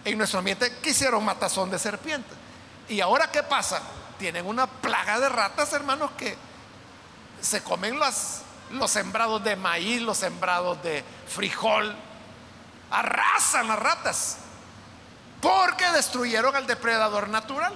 [0.05, 2.37] En nuestro ambiente quisieron matazón de serpientes.
[2.87, 3.81] ¿Y ahora qué pasa?
[4.19, 6.37] Tienen una plaga de ratas, hermanos, que
[7.43, 11.95] se comen los, los sembrados de maíz, los sembrados de frijol.
[12.91, 14.39] Arrasan las ratas.
[15.41, 17.75] Porque destruyeron al depredador natural.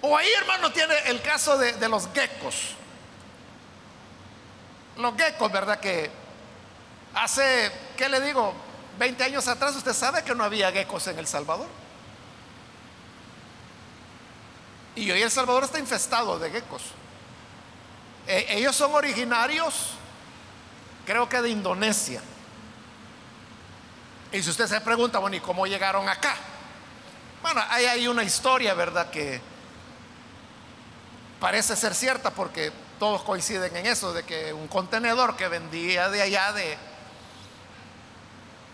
[0.00, 2.74] O ahí, hermano, tiene el caso de, de los geckos.
[4.96, 5.78] Los geckos, ¿verdad?
[5.78, 6.10] Que
[7.14, 8.52] hace, ¿qué le digo?
[8.98, 11.68] 20 años atrás usted sabe que no había geckos en El Salvador.
[14.96, 16.82] Y hoy El Salvador está infestado de geckos.
[18.28, 19.92] E- ellos son originarios,
[21.06, 22.20] creo que de Indonesia.
[24.30, 26.36] Y si usted se pregunta, bueno, ¿y cómo llegaron acá?
[27.40, 29.10] Bueno, hay ahí una historia, ¿verdad?
[29.10, 29.40] Que
[31.40, 36.20] parece ser cierta porque todos coinciden en eso, de que un contenedor que vendía de
[36.20, 36.76] allá de,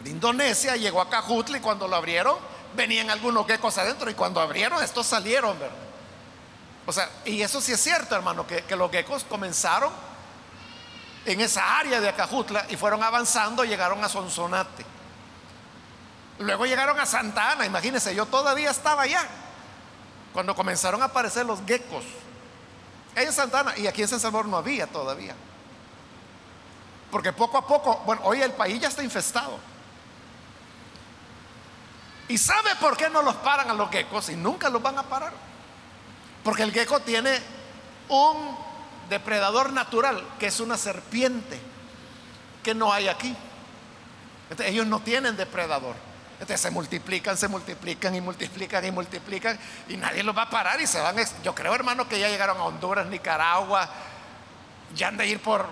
[0.07, 2.37] Indonesia llegó a Cajutla y cuando lo abrieron
[2.77, 5.75] venían algunos geckos adentro y cuando abrieron estos salieron, ¿verdad?
[6.87, 9.91] O sea, y eso sí es cierto, hermano, que, los geckos comenzaron
[11.25, 14.85] en esa área de Acajutla y fueron avanzando, llegaron a Sonsonate.
[16.41, 19.27] Luego llegaron a Santa Ana, imagínense, yo todavía estaba allá
[20.33, 22.05] cuando comenzaron a aparecer los geckos.
[23.15, 25.35] En Santa Ana, y aquí en San Salvador no había todavía.
[27.11, 29.59] Porque poco a poco, bueno, hoy el país ya está infestado.
[32.29, 35.05] ¿Y sabe por qué no los paran a los geckos y nunca los van a
[35.05, 35.33] parar?
[36.45, 37.41] Porque el gecko tiene
[38.09, 38.57] un
[39.09, 41.59] depredador natural, que es una serpiente,
[42.63, 43.35] que no hay aquí.
[44.51, 45.97] Entonces, ellos no tienen depredador.
[46.35, 50.81] Entonces se multiplican, se multiplican y multiplican y multiplican y nadie los va a parar
[50.81, 51.17] y se van.
[51.43, 53.89] Yo creo, hermano, que ya llegaron a Honduras, Nicaragua,
[54.95, 55.67] ya han de ir por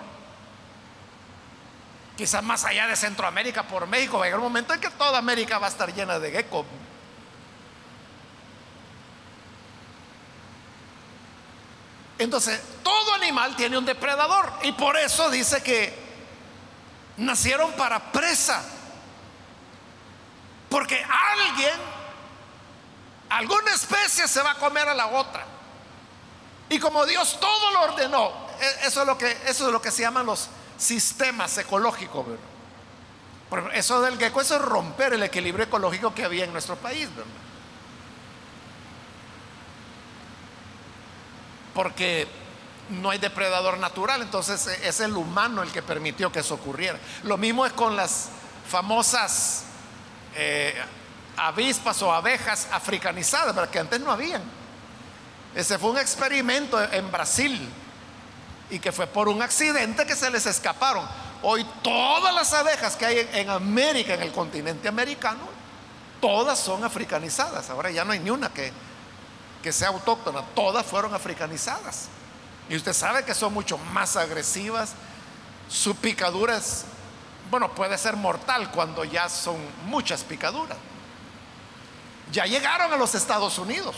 [2.15, 4.17] quizás más allá de Centroamérica, por México.
[4.17, 6.65] Va a llegar un momento en que toda América va a estar llena de gecko.
[12.17, 15.93] Entonces, todo animal tiene un depredador y por eso dice que
[17.17, 18.63] nacieron para presa.
[20.69, 21.73] Porque alguien,
[23.29, 25.45] alguna especie se va a comer a la otra.
[26.69, 29.91] Y como Dios todo lo ordenó, e, eso es lo que, eso es lo que
[29.91, 32.25] se llaman los sistemas ecológicos.
[33.73, 37.09] eso del gecko, eso es romper el equilibrio ecológico que había en nuestro país.
[37.15, 37.42] ¿verdad?
[41.73, 42.27] Porque
[42.89, 46.99] no hay depredador natural, entonces es el humano el que permitió que eso ocurriera.
[47.23, 48.29] Lo mismo es con las
[48.69, 49.63] famosas
[50.35, 50.75] eh,
[51.37, 54.41] avispas o abejas africanizadas, porque antes no habían.
[55.55, 57.69] Ese fue un experimento en Brasil
[58.69, 61.07] y que fue por un accidente que se les escaparon.
[61.43, 65.41] Hoy todas las abejas que hay en, en América, en el continente americano,
[66.19, 67.69] todas son africanizadas.
[67.69, 68.71] Ahora ya no hay ni una que
[69.63, 72.09] que sea autóctona, todas fueron africanizadas.
[72.69, 74.93] Y usted sabe que son mucho más agresivas.
[75.69, 76.83] Su picadura es,
[77.49, 80.77] bueno, puede ser mortal cuando ya son muchas picaduras.
[82.31, 83.95] Ya llegaron a los Estados Unidos.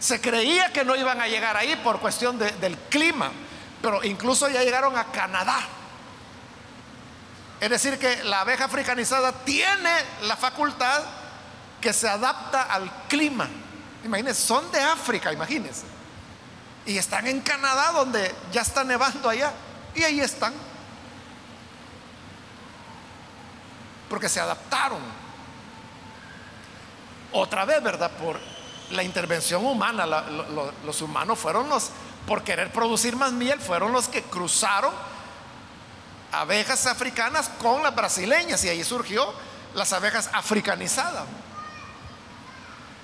[0.00, 3.30] Se creía que no iban a llegar ahí por cuestión de, del clima,
[3.82, 5.60] pero incluso ya llegaron a Canadá.
[7.60, 9.90] Es decir, que la abeja africanizada tiene
[10.22, 11.02] la facultad
[11.82, 13.46] que se adapta al clima.
[14.04, 15.82] Imagínense, son de África, imagínense.
[16.86, 19.52] Y están en Canadá donde ya está nevando allá.
[19.94, 20.54] Y ahí están.
[24.08, 25.00] Porque se adaptaron.
[27.32, 28.10] Otra vez, ¿verdad?
[28.12, 28.40] Por
[28.90, 30.06] la intervención humana.
[30.84, 31.90] Los humanos fueron los,
[32.26, 34.92] por querer producir más miel, fueron los que cruzaron
[36.32, 38.64] abejas africanas con las brasileñas.
[38.64, 39.32] Y ahí surgió
[39.74, 41.24] las abejas africanizadas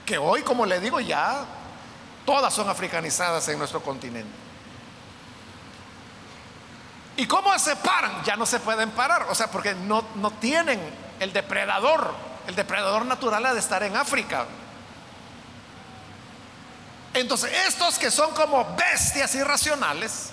[0.08, 1.44] que hoy, como le digo, ya
[2.24, 4.32] todas son africanizadas en nuestro continente.
[7.18, 8.24] ¿Y cómo se paran?
[8.24, 10.80] Ya no se pueden parar, o sea, porque no, no tienen
[11.20, 12.14] el depredador.
[12.46, 14.46] El depredador natural ha de estar en África.
[17.12, 20.30] Entonces, estos que son como bestias irracionales,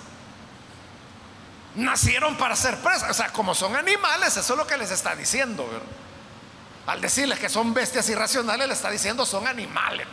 [1.74, 3.10] nacieron para ser presas.
[3.10, 5.68] O sea, como son animales, eso es lo que les está diciendo.
[6.86, 10.06] Al decirles que son bestias irracionales, le está diciendo son animales.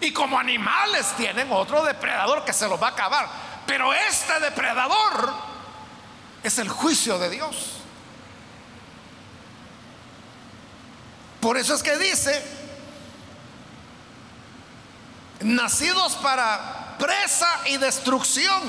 [0.00, 3.28] Y como animales tienen otro depredador que se los va a acabar.
[3.66, 5.32] Pero este depredador
[6.42, 7.72] es el juicio de Dios.
[11.40, 12.42] Por eso es que dice,
[15.40, 18.62] nacidos para presa y destrucción,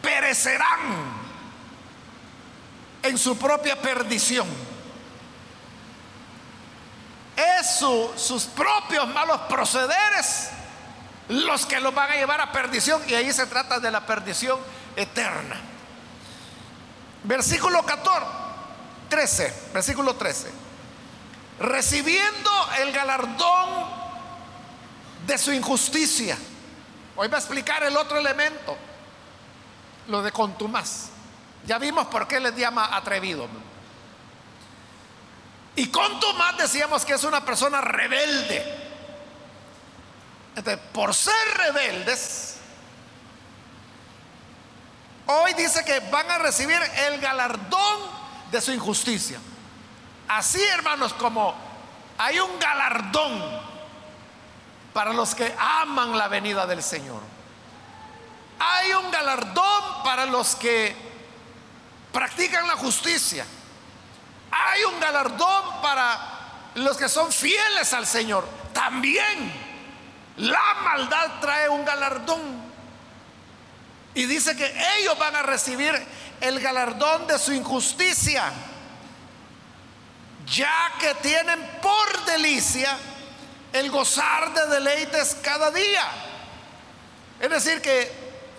[0.00, 1.18] perecerán
[3.02, 4.46] en su propia perdición.
[7.68, 10.50] Sus propios malos procederes
[11.28, 14.58] los que los van a llevar a perdición y ahí se trata de la perdición
[14.96, 15.60] eterna.
[17.24, 18.26] Versículo 14,
[19.08, 20.68] 13, versículo 13
[21.58, 22.50] recibiendo
[22.80, 23.86] el galardón
[25.26, 26.36] de su injusticia.
[27.16, 28.76] Hoy va a explicar el otro elemento,
[30.06, 31.08] lo de contumaz.
[31.66, 33.48] Ya vimos por qué les llama atrevido.
[35.78, 38.64] Y contumaz decíamos que es una persona rebelde.
[40.56, 42.56] Entonces, por ser rebeldes,
[45.26, 48.00] hoy dice que van a recibir el galardón
[48.50, 49.38] de su injusticia.
[50.26, 51.54] Así, hermanos, como
[52.18, 53.40] hay un galardón
[54.92, 57.22] para los que aman la venida del Señor.
[58.58, 60.96] Hay un galardón para los que
[62.10, 63.46] practican la justicia.
[64.50, 66.18] Hay un galardón para
[66.74, 68.48] los que son fieles al Señor.
[68.72, 69.52] También
[70.36, 72.68] la maldad trae un galardón.
[74.14, 75.94] Y dice que ellos van a recibir
[76.40, 78.52] el galardón de su injusticia
[80.50, 82.96] ya que tienen por delicia
[83.72, 86.04] el gozar de deleites cada día.
[87.40, 88.10] Es decir, que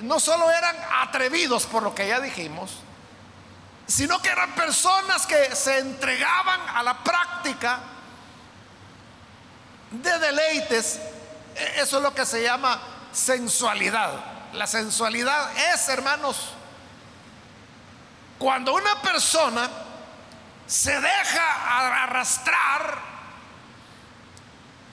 [0.02, 2.72] no solo eran atrevidos por lo que ya dijimos,
[3.90, 7.80] sino que eran personas que se entregaban a la práctica
[9.90, 11.00] de deleites.
[11.56, 12.80] E-, eso es lo que se llama
[13.12, 14.14] sensualidad.
[14.54, 16.52] La sensualidad es, hermanos,
[18.38, 19.68] cuando una persona
[20.68, 23.00] se deja arrastrar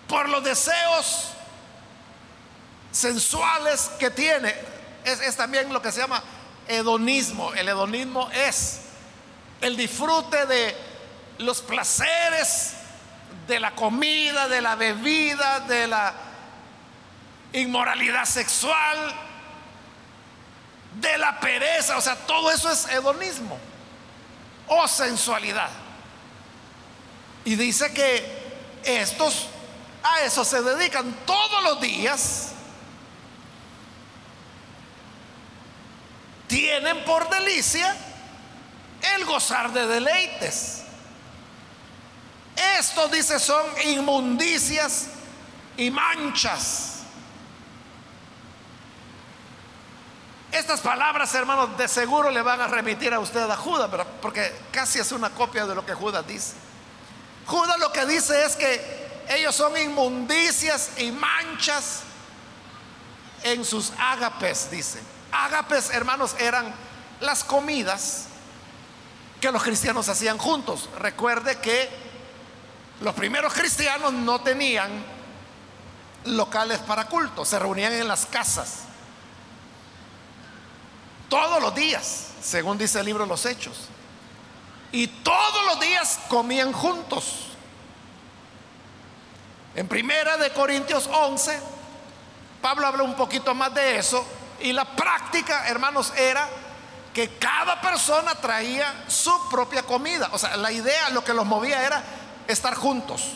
[0.08, 1.32] por los deseos
[2.92, 4.54] sensuales que tiene.
[5.04, 6.22] Es, también lo que se llama
[6.66, 7.52] hedonismo.
[7.52, 8.85] El hedonismo es
[9.60, 10.76] el disfrute de
[11.38, 12.74] los placeres
[13.46, 16.14] de la comida, de la bebida, de la
[17.52, 19.14] inmoralidad sexual,
[21.00, 21.96] de la pereza.
[21.96, 23.58] O sea, todo eso es hedonismo
[24.68, 25.70] o sensualidad.
[27.44, 28.46] Y dice que
[28.84, 29.46] estos
[30.02, 32.52] a eso se dedican todos los días.
[36.48, 37.96] Tienen por delicia
[39.16, 40.82] el gozar de deleites.
[42.78, 45.08] Estos, dice, son inmundicias
[45.76, 46.96] y manchas
[50.56, 53.90] Estas palabras, hermanos, de seguro le van a remitir a usted a Judas,
[54.22, 56.54] porque casi es una copia de lo que Judas dice.
[57.44, 62.00] Judas lo que dice es que ellos son inmundicias y manchas
[63.42, 64.98] en sus ágapes, dice.
[65.30, 66.74] Ágapes, hermanos, eran
[67.20, 68.28] las comidas
[69.40, 70.88] que los cristianos hacían juntos.
[70.98, 71.88] Recuerde que
[73.00, 75.04] los primeros cristianos no tenían
[76.24, 78.84] locales para culto, se reunían en las casas.
[81.28, 83.88] Todos los días, según dice el libro de los Hechos.
[84.92, 87.48] Y todos los días comían juntos.
[89.74, 91.60] En primera de Corintios 11,
[92.62, 94.26] Pablo habla un poquito más de eso.
[94.60, 96.48] Y la práctica, hermanos, era
[97.16, 100.28] que cada persona traía su propia comida.
[100.32, 102.04] O sea, la idea, lo que los movía era
[102.46, 103.28] estar juntos.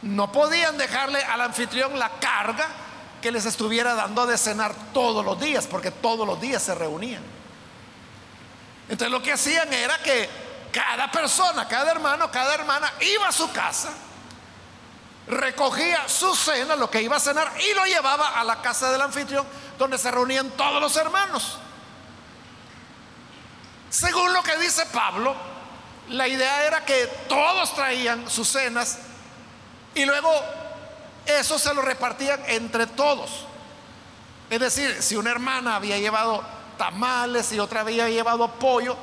[0.00, 2.68] No podían dejarle al anfitrión la carga
[3.20, 7.22] que les estuviera dando de cenar todos los días, porque todos los días se reunían.
[8.88, 10.30] Entonces lo que hacían era que
[10.72, 13.90] cada persona, cada hermano, cada hermana iba a su casa,
[15.26, 19.02] recogía su cena, lo que iba a cenar, y lo llevaba a la casa del
[19.02, 21.58] anfitrión, donde se reunían todos los hermanos.
[23.92, 25.34] Según lo que dice Pablo,
[26.08, 28.96] la idea era que todos traían sus cenas
[29.94, 30.30] y luego
[31.26, 33.44] eso se lo repartían entre todos.
[34.48, 36.42] Es decir, si una hermana había llevado
[36.78, 38.96] tamales y otra había llevado pollo,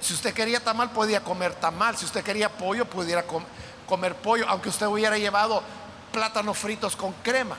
[0.00, 3.24] si usted quería tamal podía comer tamal, si usted quería pollo pudiera
[3.88, 5.64] comer pollo, aunque usted hubiera llevado
[6.12, 7.56] plátanos fritos con crema.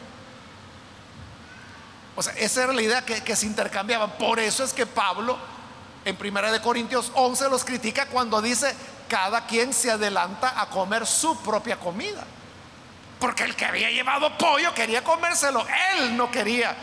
[2.16, 4.12] O sea, esa era la idea que, que se intercambiaban.
[4.12, 5.38] Por eso es que Pablo
[6.06, 8.76] en 1 Corintios 11 los critica cuando dice,
[9.08, 12.24] cada quien se adelanta a comer su propia comida.
[13.20, 15.66] Porque el que había llevado pollo quería comérselo.
[15.96, 16.76] Él no quería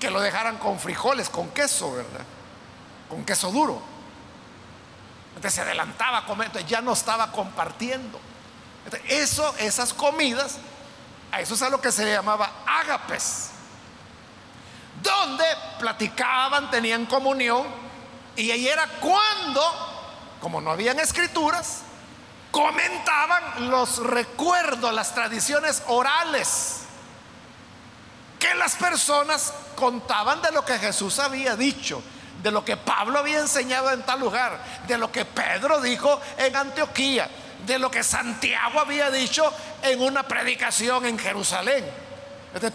[0.00, 2.24] que lo dejaran con frijoles, con queso, ¿verdad?
[3.08, 3.82] Con queso duro.
[5.34, 8.18] Entonces se adelantaba a comer, entonces ya no estaba compartiendo.
[9.08, 10.58] eso, esas comidas,
[11.30, 13.50] a eso es a lo que se le llamaba ágapes.
[15.02, 15.44] Donde
[15.78, 17.66] platicaban, tenían comunión,
[18.36, 19.62] y ahí era cuando,
[20.40, 21.82] como no habían escrituras,
[22.50, 26.80] comentaban los recuerdos, las tradiciones orales
[28.38, 32.02] que las personas contaban de lo que Jesús había dicho,
[32.42, 36.54] de lo que Pablo había enseñado en tal lugar, de lo que Pedro dijo en
[36.54, 37.28] Antioquía,
[37.66, 41.84] de lo que Santiago había dicho en una predicación en Jerusalén.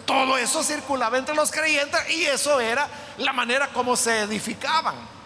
[0.04, 2.88] todo eso circulaba entre los creyentes y eso era
[3.18, 5.21] la manera como se edificaban.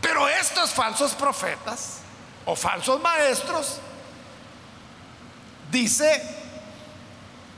[0.00, 1.98] Pero estos falsos profetas
[2.44, 3.78] o falsos maestros,
[5.70, 6.36] dice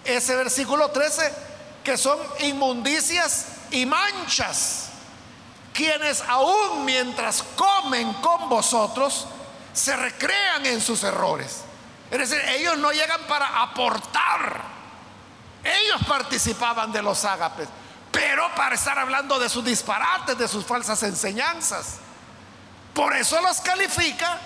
[0.05, 1.33] ese versículo 13,
[1.85, 4.89] que son inmundicias y manchas,
[5.73, 9.27] quienes aún mientras comen con vosotros,
[9.73, 11.63] se recrean en sus errores.
[12.11, 14.63] Es decir, ellos no llegan para aportar.
[15.63, 17.69] Ellos participaban de los ágapes,
[18.11, 21.99] pero para estar hablando de sus disparates, de sus falsas enseñanzas.
[22.95, 24.39] Por eso los califica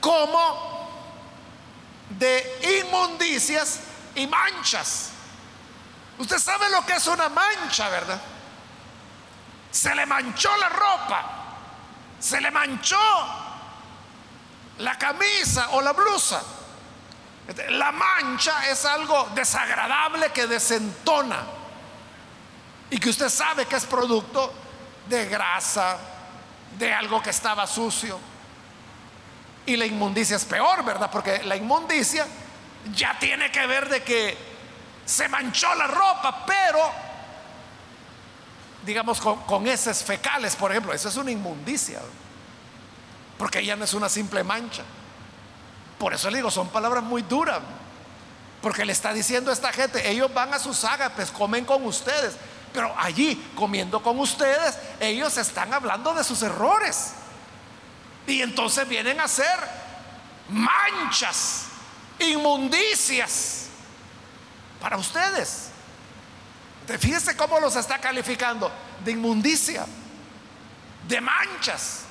[0.00, 0.88] como
[2.10, 3.80] de inmundicias
[4.14, 5.10] y manchas.
[6.18, 8.20] Usted sabe lo que es una mancha, ¿verdad?
[9.70, 11.24] Se le manchó la ropa,
[12.18, 12.98] se le manchó
[14.78, 16.42] la camisa o la blusa.
[17.70, 21.42] La mancha es algo desagradable que desentona
[22.90, 24.52] y que usted sabe que es producto
[25.08, 25.96] de grasa,
[26.78, 28.18] de algo que estaba sucio.
[29.66, 31.10] Y la inmundicia es peor, ¿verdad?
[31.10, 32.26] Porque la inmundicia
[32.94, 34.36] ya tiene que ver de que
[35.04, 36.80] se manchó la ropa, pero
[38.84, 42.00] digamos con, con heces fecales, por ejemplo, eso es una inmundicia.
[43.36, 44.82] Porque ya no es una simple mancha.
[45.98, 47.60] Por eso le digo, son palabras muy duras.
[48.60, 52.36] Porque le está diciendo a esta gente, ellos van a sus ágapes, comen con ustedes,
[52.72, 57.12] pero allí, comiendo con ustedes, ellos están hablando de sus errores.
[58.26, 59.58] Y entonces vienen a ser
[60.48, 61.64] manchas,
[62.18, 63.66] inmundicias
[64.80, 65.70] para ustedes.
[66.98, 68.70] Fíjense cómo los está calificando
[69.04, 69.86] de inmundicia,
[71.06, 72.04] de manchas.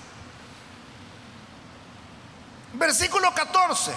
[2.73, 3.91] Versículo 14.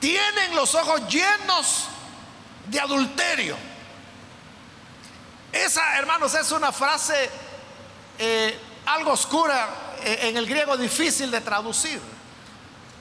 [0.00, 1.88] Tienen los ojos llenos
[2.66, 3.73] de adulterio
[5.54, 7.30] esa, hermanos, es una frase
[8.18, 9.68] eh, algo oscura
[10.02, 12.00] eh, en el griego, difícil de traducir.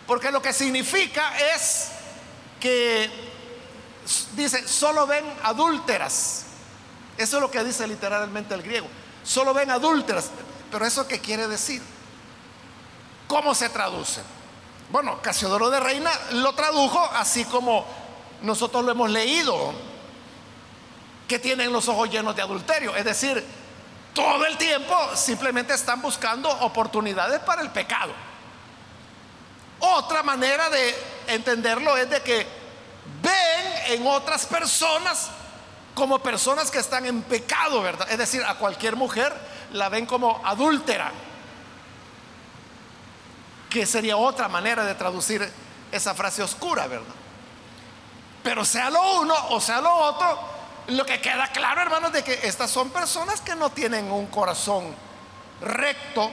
[0.06, 1.89] Porque lo que significa es
[2.60, 3.10] que
[4.36, 6.45] dice, solo ven adúlteras.
[7.18, 8.88] Eso es lo que dice literalmente el griego.
[9.24, 10.30] Solo ven adúlteras.
[10.72, 11.82] Pero eso qué quiere decir?
[13.28, 14.22] ¿Cómo se traduce?
[14.91, 17.86] Bueno, Casiodoro de Reina lo tradujo así como
[18.41, 19.74] nosotros lo hemos leído
[21.28, 22.95] que tienen los ojos llenos de adulterio.
[22.95, 23.43] Es decir,
[24.13, 28.13] todo el tiempo simplemente están buscando oportunidades para el pecado.
[29.80, 30.95] Otra manera de
[31.28, 32.47] entenderlo es de que
[33.21, 35.30] ven en otras personas
[35.93, 38.09] como personas que están en pecado, ¿verdad?
[38.09, 39.34] Es decir, a cualquier mujer
[39.74, 41.11] la ven como adúltera,
[43.69, 45.51] que sería otra manera de traducir
[45.91, 47.15] esa frase oscura, ¿verdad?
[48.43, 50.53] Pero sea lo uno o sea lo otro,
[50.88, 54.93] lo que queda claro, hermanos, de que estas son personas que no tienen un corazón
[55.61, 56.29] recto,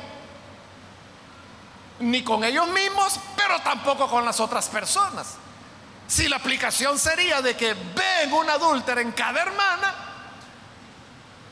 [2.00, 5.34] ni con ellos mismos, pero tampoco con las otras personas.
[6.08, 9.94] Si la aplicación sería de que ven una adúltera en cada hermana,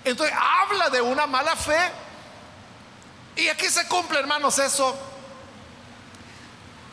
[0.05, 1.92] entonces habla de una mala fe.
[3.36, 4.96] Y aquí se cumple, hermanos, eso,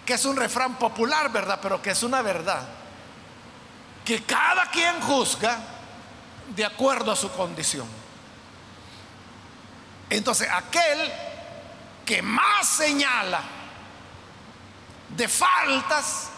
[0.06, 1.58] que es un refrán popular, ¿verdad?
[1.60, 2.68] Pero que es una verdad.
[4.04, 5.58] Que cada quien juzga
[6.50, 7.88] de acuerdo a su condición.
[10.10, 11.12] Entonces, aquel
[12.06, 13.42] que más señala
[15.10, 16.30] de faltas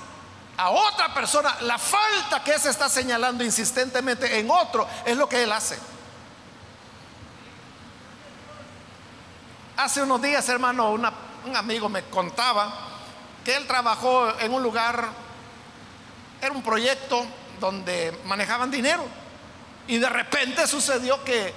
[0.58, 5.44] a otra persona, la falta que se está señalando insistentemente en otro, es lo que
[5.44, 5.78] él hace.
[9.76, 12.74] Hace unos días, hermano, un amigo me contaba
[13.46, 15.10] que él trabajó en un lugar,
[16.42, 17.26] era un proyecto
[17.60, 19.06] donde manejaban dinero
[19.88, 21.54] Y de repente sucedió que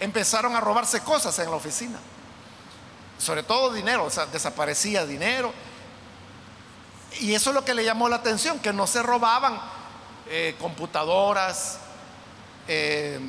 [0.00, 1.98] empezaron a robarse cosas en la oficina.
[3.18, 5.52] Sobre todo dinero, o sea, desaparecía dinero.
[7.20, 9.60] Y eso es lo que le llamó la atención, que no se robaban
[10.28, 11.78] eh, computadoras,
[12.66, 13.20] eh,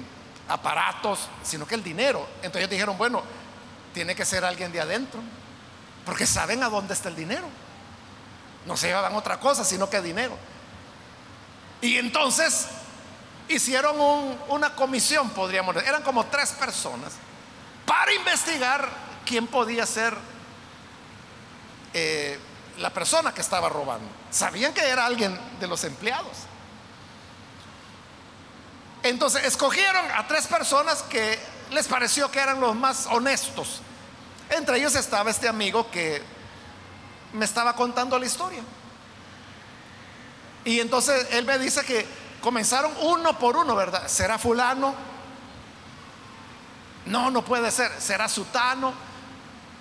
[0.47, 2.25] aparatos, sino que el dinero.
[2.37, 3.21] Entonces ellos dijeron, bueno,
[3.93, 5.19] tiene que ser alguien de adentro,
[6.05, 7.47] porque saben a dónde está el dinero.
[8.65, 10.37] No se llevaban otra cosa, sino que dinero.
[11.81, 12.67] Y entonces
[13.55, 13.95] hicieron
[14.47, 17.13] una comisión, podríamos decir, eran como tres personas,
[17.85, 18.89] para investigar
[19.25, 20.15] quién podía ser
[21.93, 22.39] eh,
[22.77, 24.07] la persona que estaba robando.
[24.29, 26.37] Sabían que era alguien de los empleados.
[29.03, 31.39] Entonces escogieron a tres personas que
[31.71, 33.81] les pareció que eran los más honestos.
[34.49, 36.21] Entre ellos estaba este amigo que
[37.33, 38.61] me estaba contando la historia.
[40.63, 42.05] Y entonces él me dice que
[42.41, 44.07] comenzaron uno por uno, ¿verdad?
[44.07, 44.93] ¿Será fulano?
[47.05, 47.91] No, no puede ser.
[48.01, 48.93] ¿Será sutano?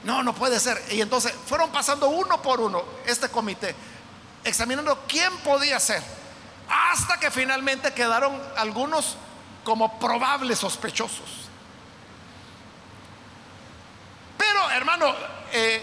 [0.05, 0.83] No, no puede ser.
[0.91, 3.75] Y entonces fueron pasando uno por uno este comité,
[4.45, 6.03] examinando quién podía ser,
[6.69, 9.17] hasta que finalmente quedaron algunos
[9.65, 11.49] como probables sospechosos.
[14.39, 15.15] Pero, hermano,
[15.53, 15.83] eh,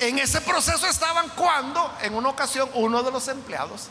[0.00, 3.88] en ese proceso estaban cuando, en una ocasión, uno de los empleados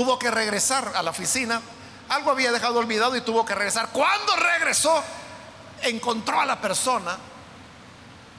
[0.00, 1.60] tuvo que regresar a la oficina.
[2.08, 3.90] Algo había dejado olvidado y tuvo que regresar.
[3.92, 5.04] Cuando regresó,
[5.82, 7.18] encontró a la persona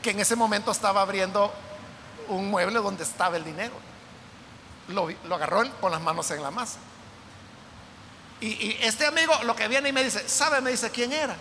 [0.01, 1.53] que en ese momento estaba abriendo
[2.29, 3.75] un mueble donde estaba el dinero.
[4.87, 6.79] Lo, agarró con las manos en la masa.
[8.39, 10.61] Y, y, este amigo lo que viene y me dice, ¿sabe?
[10.61, 11.37] Me dice, ¿quién era?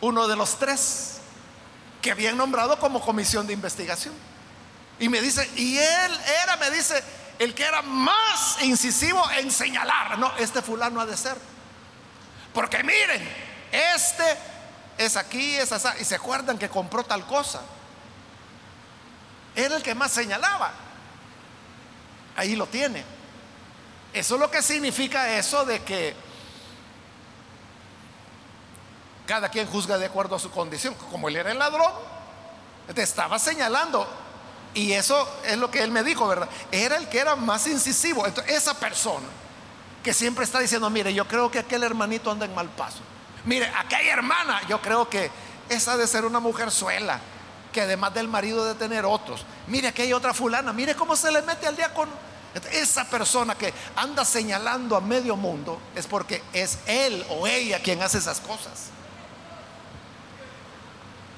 [0.00, 1.18] Uno de los tres
[2.00, 4.14] que habían nombrado como comisión de investigación.
[5.00, 7.02] Y me dice, y él era, me dice,
[7.40, 11.38] el que era más incisivo en señalar, no, este fulano ha de ser.
[12.52, 13.26] Porque miren,
[13.72, 14.36] este
[14.98, 17.62] es aquí, es así, y se acuerdan que compró tal cosa.
[19.56, 20.70] Era el que más señalaba.
[22.36, 23.02] Ahí lo tiene.
[24.12, 26.14] Eso es lo que significa eso de que
[29.26, 30.94] cada quien juzga de acuerdo a su condición.
[31.10, 31.92] Como él era el ladrón,
[32.94, 34.06] te estaba señalando
[34.74, 36.48] y eso es lo que él me dijo, ¿verdad?
[36.70, 38.26] Era el que era más incisivo.
[38.26, 39.26] Entonces, esa persona
[40.02, 43.00] que siempre está diciendo, mire, yo creo que aquel hermanito anda en mal paso.
[43.44, 45.30] Mire, aquella hermana, yo creo que
[45.68, 47.20] esa de ser una mujer suela,
[47.72, 49.44] que además del marido de tener otros.
[49.66, 52.12] Mire, hay otra fulana, mire cómo se le mete al diácono.
[52.72, 58.02] Esa persona que anda señalando a medio mundo es porque es él o ella quien
[58.02, 58.90] hace esas cosas.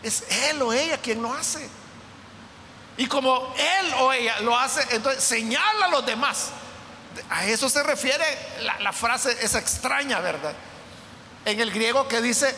[0.02, 1.68] Es él o ella quien lo hace.
[2.96, 6.50] Y como él o ella lo hace, entonces señala a los demás.
[7.30, 8.24] A eso se refiere
[8.80, 10.54] la, frase, esa extraña, ¿verdad?
[11.44, 12.54] En el griego que dice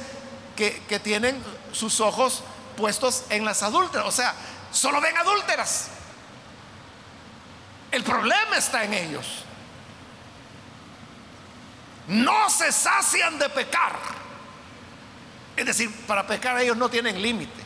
[0.56, 2.42] que, que tienen sus ojos
[2.76, 4.06] puestos en las adúlteras.
[4.06, 4.34] O sea,
[4.72, 5.88] solo ven adúlteras.
[7.90, 9.44] El problema está en ellos.
[12.08, 13.96] No se sacian de pecar.
[15.56, 17.63] Es decir, para pecar ellos no tienen límite.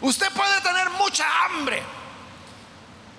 [0.00, 1.82] Usted puede tener mucha hambre.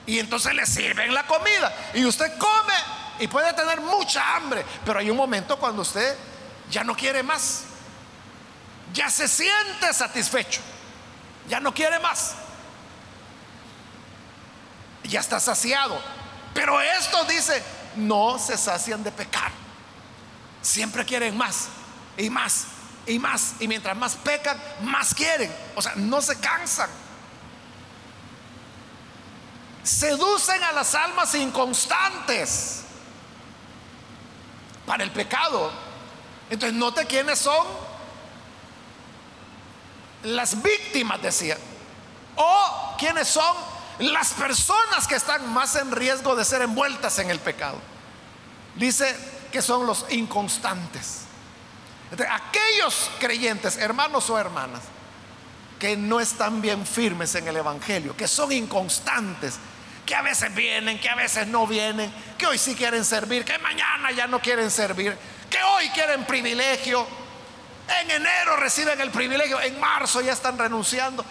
[0.06, 1.72] Y entonces le sirven la comida.
[1.94, 2.74] Y usted come
[3.20, 6.18] y puede tener mucha hambre, pero hay un momento cuando usted
[6.72, 7.64] ya no quiere más,
[8.94, 10.62] ya se siente satisfecho,
[11.48, 12.36] ya no quiere más,
[15.04, 16.02] ya está saciado.
[16.54, 17.62] Pero esto dice,
[17.98, 19.52] no se sacian de pecar,
[20.62, 21.68] siempre quieren más
[22.18, 22.68] y más
[23.10, 23.56] y más.
[23.60, 25.54] Y mientras más pecan, más quieren.
[25.76, 26.90] O sea, no se cansan.
[29.84, 32.82] Seducen a las almas inconstantes
[34.86, 35.72] para el pecado.
[36.50, 37.66] Entonces, note quiénes son
[40.24, 41.58] las víctimas, decía.
[42.36, 43.56] O quiénes son
[44.00, 47.80] las personas que están más en riesgo de ser envueltas en el pecado.
[48.76, 49.18] Dice
[49.52, 51.29] que son los inconstantes
[52.12, 54.82] aquellos creyentes, hermanos o hermanas,
[55.80, 59.56] que no están bien firmes en el Evangelio, que son inconstantes,
[60.06, 63.58] que a veces vienen, que a veces no vienen, que hoy sí quieren servir, que
[63.60, 65.18] mañana ya no quieren servir,
[65.50, 67.08] que hoy quieren privilegio,
[68.02, 71.26] en enero reciben el privilegio, en marzo ya están renunciando.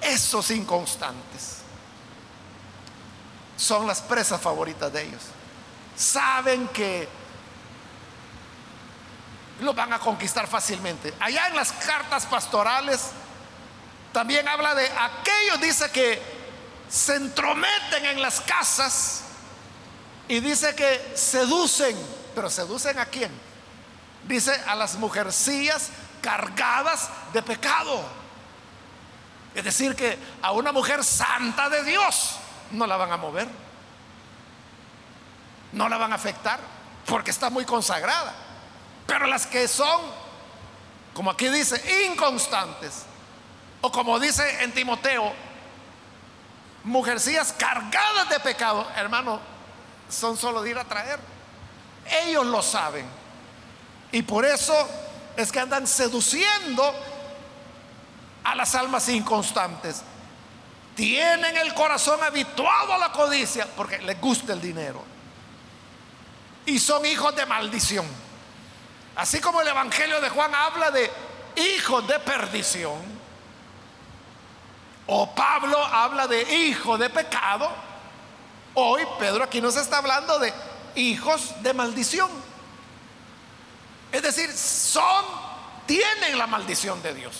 [0.00, 1.58] Esos inconstantes
[3.56, 5.22] son las presas favoritas de ellos.
[5.96, 7.08] Saben que
[9.60, 11.14] lo van a conquistar fácilmente.
[11.20, 13.10] Allá en las cartas pastorales
[14.12, 16.20] también habla de aquellos, dice que
[16.88, 19.24] se entrometen en las casas
[20.28, 21.96] Y dice que seducen,
[22.34, 23.30] pero seducen a quién?
[24.24, 25.88] Dice a las mujercillas
[26.20, 28.04] cargadas de pecado.
[29.54, 32.36] Es decir, que a una mujer santa de Dios
[32.72, 33.48] no la van a mover,
[35.72, 36.60] no la van a afectar,
[37.06, 38.34] porque está muy consagrada.
[39.08, 40.02] Pero las que son,
[41.14, 43.04] como aquí dice, inconstantes,
[43.80, 45.32] o como dice en Timoteo,
[46.84, 49.40] mujercillas cargadas de pecado, hermano,
[50.10, 51.18] son solo de ir a traer.
[52.22, 53.06] Ellos lo saben.
[54.12, 54.74] Y por eso
[55.38, 56.94] es que andan seduciendo
[58.44, 60.02] a las almas inconstantes.
[60.94, 65.02] Tienen el corazón habituado a la codicia porque les gusta el dinero.
[66.66, 68.27] Y son hijos de maldición.
[69.18, 71.10] Así como el Evangelio de Juan habla de
[71.56, 73.00] hijos de perdición.
[75.08, 77.68] O Pablo habla de hijo de pecado.
[78.74, 80.54] Hoy Pedro aquí nos está hablando de
[80.94, 82.30] hijos de maldición.
[84.12, 85.24] Es decir, son,
[85.84, 87.34] tienen la maldición de Dios.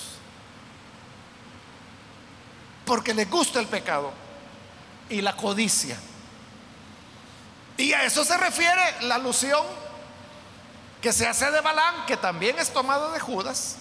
[2.87, 4.13] Porque les gusta el pecado
[5.09, 5.97] y la codicia.
[7.77, 9.65] Y a eso se refiere la alusión
[11.09, 13.77] que se hace de Balán, que también es tomado de Judas,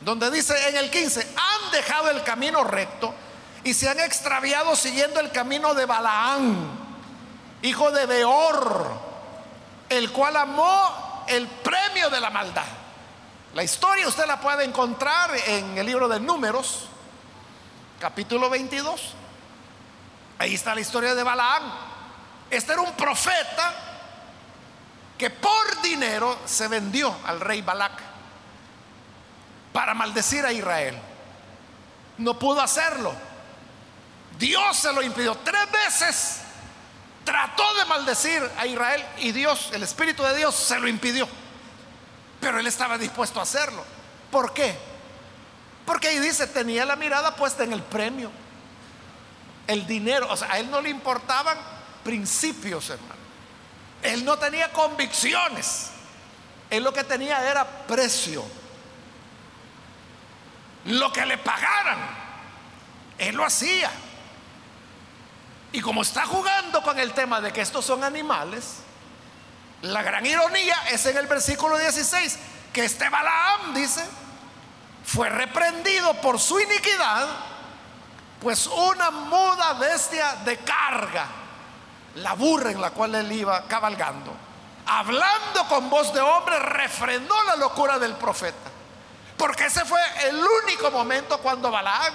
[0.00, 3.12] donde dice en el 15, han dejado el camino recto
[3.64, 6.70] y se han extraviado siguiendo el camino de Balaán,
[7.60, 8.98] hijo de Beor,
[9.90, 12.64] el cual amó el premio de la maldad.
[13.52, 16.88] La historia usted la puede encontrar en el libro de Números,
[18.00, 19.12] capítulo 22.
[20.38, 21.74] Ahí está la historia de Balaán.
[22.48, 23.87] Este era un profeta
[25.18, 27.92] que por dinero se vendió al rey Balac
[29.72, 30.96] para maldecir a Israel.
[32.18, 33.12] No pudo hacerlo.
[34.38, 35.34] Dios se lo impidió.
[35.38, 36.40] Tres veces
[37.24, 41.28] trató de maldecir a Israel y Dios, el Espíritu de Dios, se lo impidió.
[42.40, 43.84] Pero él estaba dispuesto a hacerlo.
[44.30, 44.78] ¿Por qué?
[45.84, 48.30] Porque ahí dice, tenía la mirada puesta en el premio,
[49.66, 50.28] el dinero.
[50.30, 51.58] O sea, a él no le importaban
[52.04, 53.17] principios, hermano.
[54.08, 55.90] Él no tenía convicciones.
[56.70, 58.44] Él lo que tenía era precio.
[60.86, 61.98] Lo que le pagaran,
[63.18, 63.90] él lo hacía.
[65.72, 68.78] Y como está jugando con el tema de que estos son animales,
[69.82, 72.38] la gran ironía es en el versículo 16,
[72.72, 74.04] que este Balaam dice,
[75.04, 77.28] fue reprendido por su iniquidad,
[78.40, 81.26] pues una muda bestia de carga,
[82.16, 84.32] la burra en la cual él iba cabalgando,
[84.86, 88.70] hablando con voz de hombre, refrenó la locura del profeta.
[89.36, 92.12] Porque ese fue el único momento cuando Balaam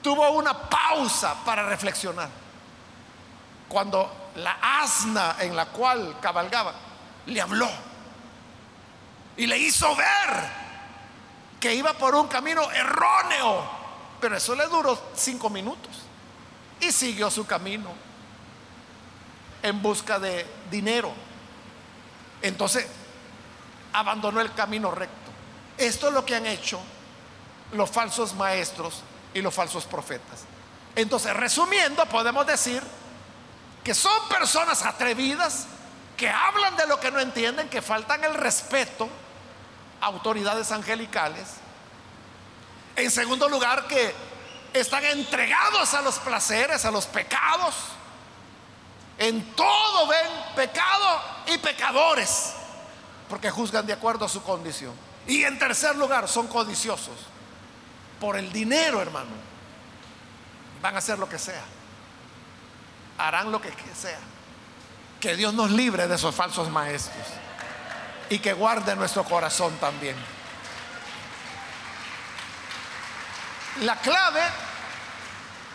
[0.00, 2.28] tuvo una pausa para reflexionar.
[3.68, 6.72] Cuando la asna en la cual cabalgaba
[7.26, 7.68] le habló
[9.36, 10.62] y le hizo ver
[11.58, 13.64] que iba por un camino erróneo,
[14.20, 16.02] pero eso le duró cinco minutos
[16.80, 17.90] y siguió su camino
[19.62, 21.12] en busca de dinero.
[22.42, 22.86] Entonces
[23.92, 25.30] abandonó el camino recto.
[25.78, 26.80] Esto es lo que han hecho
[27.72, 29.02] los falsos maestros
[29.34, 30.44] y los falsos profetas.
[30.94, 32.82] Entonces, resumiendo, podemos decir
[33.82, 35.66] que son personas atrevidas
[36.16, 39.08] que hablan de lo que no entienden, que faltan el respeto
[40.00, 41.46] a autoridades angelicales.
[42.94, 44.14] En segundo lugar, que
[44.74, 47.74] están entregados a los placeres, a los pecados.
[49.22, 52.54] En todo ven pecado y pecadores,
[53.28, 54.92] porque juzgan de acuerdo a su condición.
[55.28, 57.14] Y en tercer lugar, son codiciosos
[58.18, 59.30] por el dinero, hermano.
[60.80, 61.62] Van a hacer lo que sea.
[63.16, 64.18] Harán lo que sea.
[65.20, 67.24] Que Dios nos libre de esos falsos maestros
[68.28, 70.16] y que guarde nuestro corazón también.
[73.82, 74.42] La clave,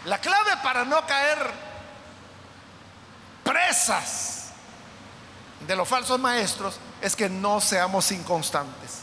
[0.03, 1.66] la clave para no caer
[3.47, 4.49] presas
[5.65, 8.99] de los falsos maestros es que no seamos inconstantes.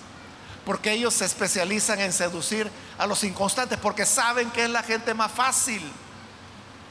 [0.64, 5.14] Porque ellos se especializan en seducir a los inconstantes porque saben que es la gente
[5.14, 5.82] más fácil.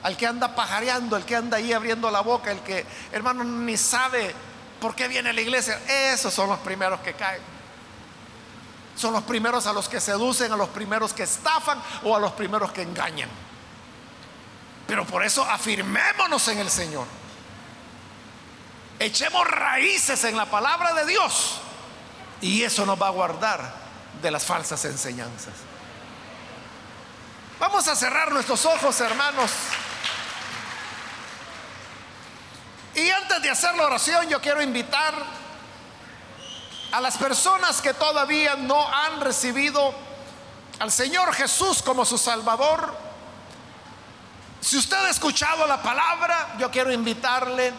[0.04, 3.78] Al que anda pajareando, el que anda ahí abriendo la boca, el que, hermano, ni
[3.78, 4.36] sabe
[4.82, 5.80] por qué viene a la iglesia.
[5.88, 7.42] Esos son los primeros que caen.
[8.96, 12.34] Son los primeros a los que seducen, a los primeros que estafan o a los
[12.34, 13.30] primeros que engañan.
[14.86, 17.23] Pero por eso afirmémonos en el Señor.
[19.04, 21.60] Echemos raíces en la palabra de Dios.
[22.40, 23.74] Y eso nos va a guardar
[24.22, 25.54] de las falsas enseñanzas.
[27.60, 29.52] Vamos a cerrar nuestros ojos, hermanos.
[32.96, 35.14] Y antes de hacer la oración, yo quiero invitar
[36.94, 39.94] a las personas que todavía no han recibido
[40.80, 42.96] al Señor Jesús como su Salvador.
[44.62, 47.74] Si usted ha escuchado la palabra, yo quiero invitarle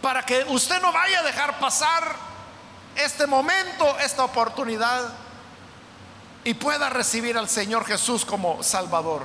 [0.00, 2.16] para que usted no vaya a dejar pasar
[2.96, 5.12] este momento, esta oportunidad
[6.44, 9.24] y pueda recibir al Señor Jesús como Salvador.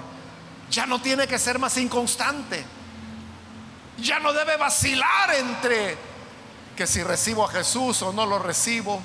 [0.71, 2.65] Ya no tiene que ser más inconstante.
[3.97, 5.97] Ya no debe vacilar entre
[6.75, 8.99] que si recibo a Jesús o no lo recibo.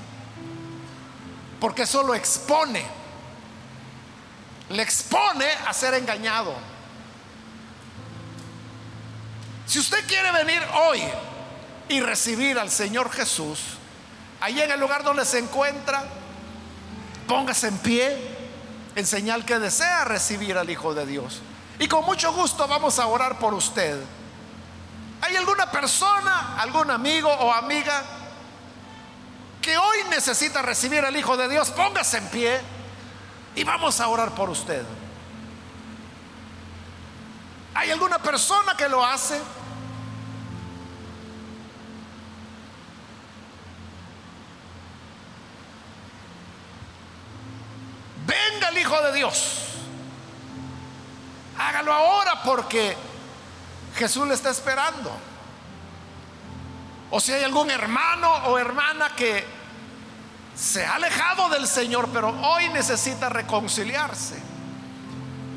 [1.61, 2.87] Porque eso lo expone.
[4.71, 6.55] Le expone a ser engañado.
[9.67, 11.03] Si usted quiere venir hoy
[11.89, 13.61] y recibir al Señor Jesús,
[14.41, 16.05] ahí en el lugar donde se encuentra,
[17.27, 18.37] póngase en pie
[18.95, 21.43] en señal que desea recibir al Hijo de Dios.
[21.79, 24.01] Y con mucho gusto vamos a orar por usted.
[25.21, 28.03] ¿Hay alguna persona, algún amigo o amiga
[29.61, 31.71] que hoy necesita recibir al Hijo de Dios?
[31.71, 32.61] Póngase en pie
[33.55, 34.85] y vamos a orar por usted.
[37.75, 39.39] ¿Hay alguna persona que lo hace?
[48.27, 49.63] Venga el Hijo de Dios.
[51.59, 52.97] Hágalo ahora porque
[53.97, 55.11] Jesús le está esperando.
[57.11, 59.45] O si hay algún hermano o hermana que
[60.55, 64.41] se ha alejado del Señor, pero hoy necesita reconciliarse.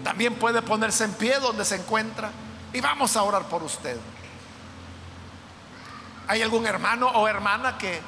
[0.03, 2.31] También puede ponerse en pie donde se encuentra
[2.73, 3.99] y vamos a orar por usted.
[6.27, 8.01] ¿Hay algún hermano o hermana que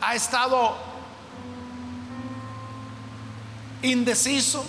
[0.00, 0.93] ha estado
[3.84, 4.64] indeciso?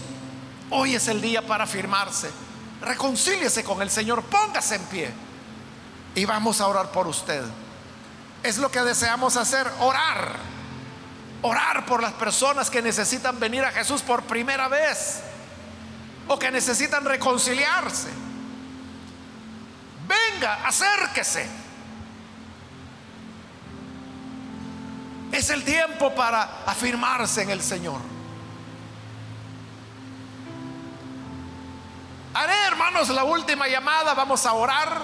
[0.70, 2.30] Hoy es el día para afirmarse.
[2.82, 5.12] Reconcíliese con el Señor, póngase en pie
[6.14, 7.44] y vamos a orar por usted.
[8.44, 10.36] Es lo que deseamos hacer, orar.
[11.42, 15.22] Orar por las personas que necesitan venir a Jesús por primera vez
[16.28, 18.10] o que necesitan reconciliarse.
[20.08, 21.48] Venga, acérquese.
[25.32, 28.15] Es el tiempo para afirmarse en el Señor.
[32.36, 35.02] Haré, hermanos, la última llamada, vamos a orar.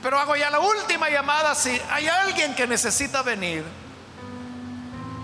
[0.00, 3.64] Pero hago ya la última llamada si hay alguien que necesita venir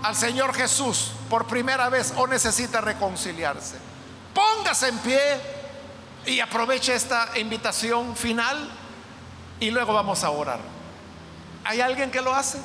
[0.03, 3.77] al Señor Jesús por primera vez o necesita reconciliarse.
[4.33, 5.21] Póngase en pie
[6.25, 8.69] y aproveche esta invitación final
[9.61, 10.59] y luego vamos a orar.
[11.63, 12.59] ¿Hay alguien que lo hace?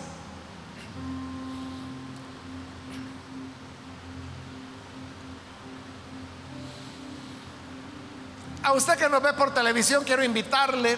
[8.62, 10.96] A usted que nos ve por televisión, quiero invitarle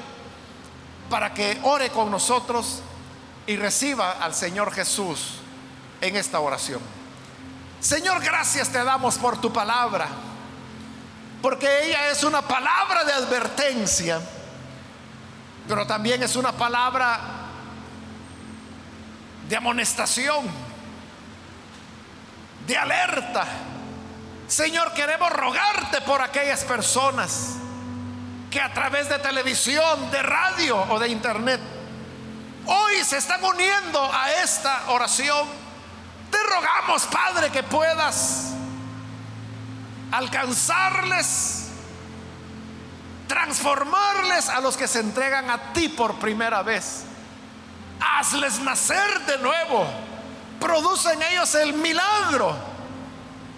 [1.08, 2.82] para que ore con nosotros
[3.46, 5.36] y reciba al Señor Jesús
[6.02, 6.80] en esta oración.
[7.80, 10.08] Señor, gracias te damos por tu palabra,
[11.40, 14.20] porque ella es una palabra de advertencia,
[15.66, 17.20] pero también es una palabra
[19.48, 20.46] de amonestación,
[22.66, 23.46] de alerta
[24.46, 27.56] Señor, queremos rogarte por aquellas personas
[28.50, 31.60] que a través de televisión, de radio o de internet
[32.66, 35.48] hoy se están uniendo a esta oración.
[36.30, 38.52] Te rogamos, Padre, que puedas
[40.12, 41.68] alcanzarles,
[43.26, 47.04] transformarles a los que se entregan a ti por primera vez.
[48.00, 49.86] Hazles nacer de nuevo.
[50.60, 52.73] Produce en ellos el milagro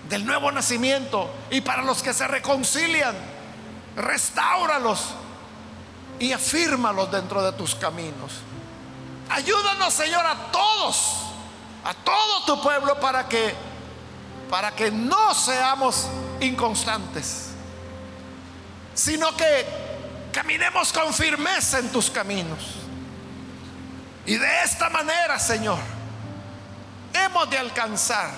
[0.08, 3.14] del nuevo nacimiento y para los que se reconcilian,
[3.96, 5.14] restáuralos
[6.18, 8.32] y afírmalos dentro de tus caminos.
[9.28, 11.22] Ayúdanos, Señor, a todos,
[11.84, 13.54] a todo tu pueblo para que
[14.48, 16.06] para que no seamos
[16.40, 17.48] inconstantes,
[18.94, 19.66] sino que
[20.32, 22.76] caminemos con firmeza en tus caminos.
[24.24, 25.78] Y de esta manera, Señor,
[27.12, 28.30] hemos de alcanzar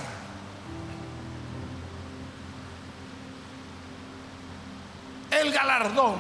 [5.30, 6.16] el galardón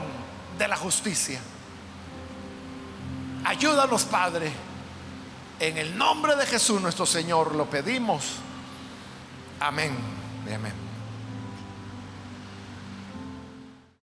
[0.58, 1.40] de la justicia.
[3.44, 4.52] Ayúdanos, Padre.
[5.60, 8.36] En el nombre de Jesús nuestro Señor lo pedimos.
[9.60, 9.96] Amén.
[10.54, 10.87] Amén.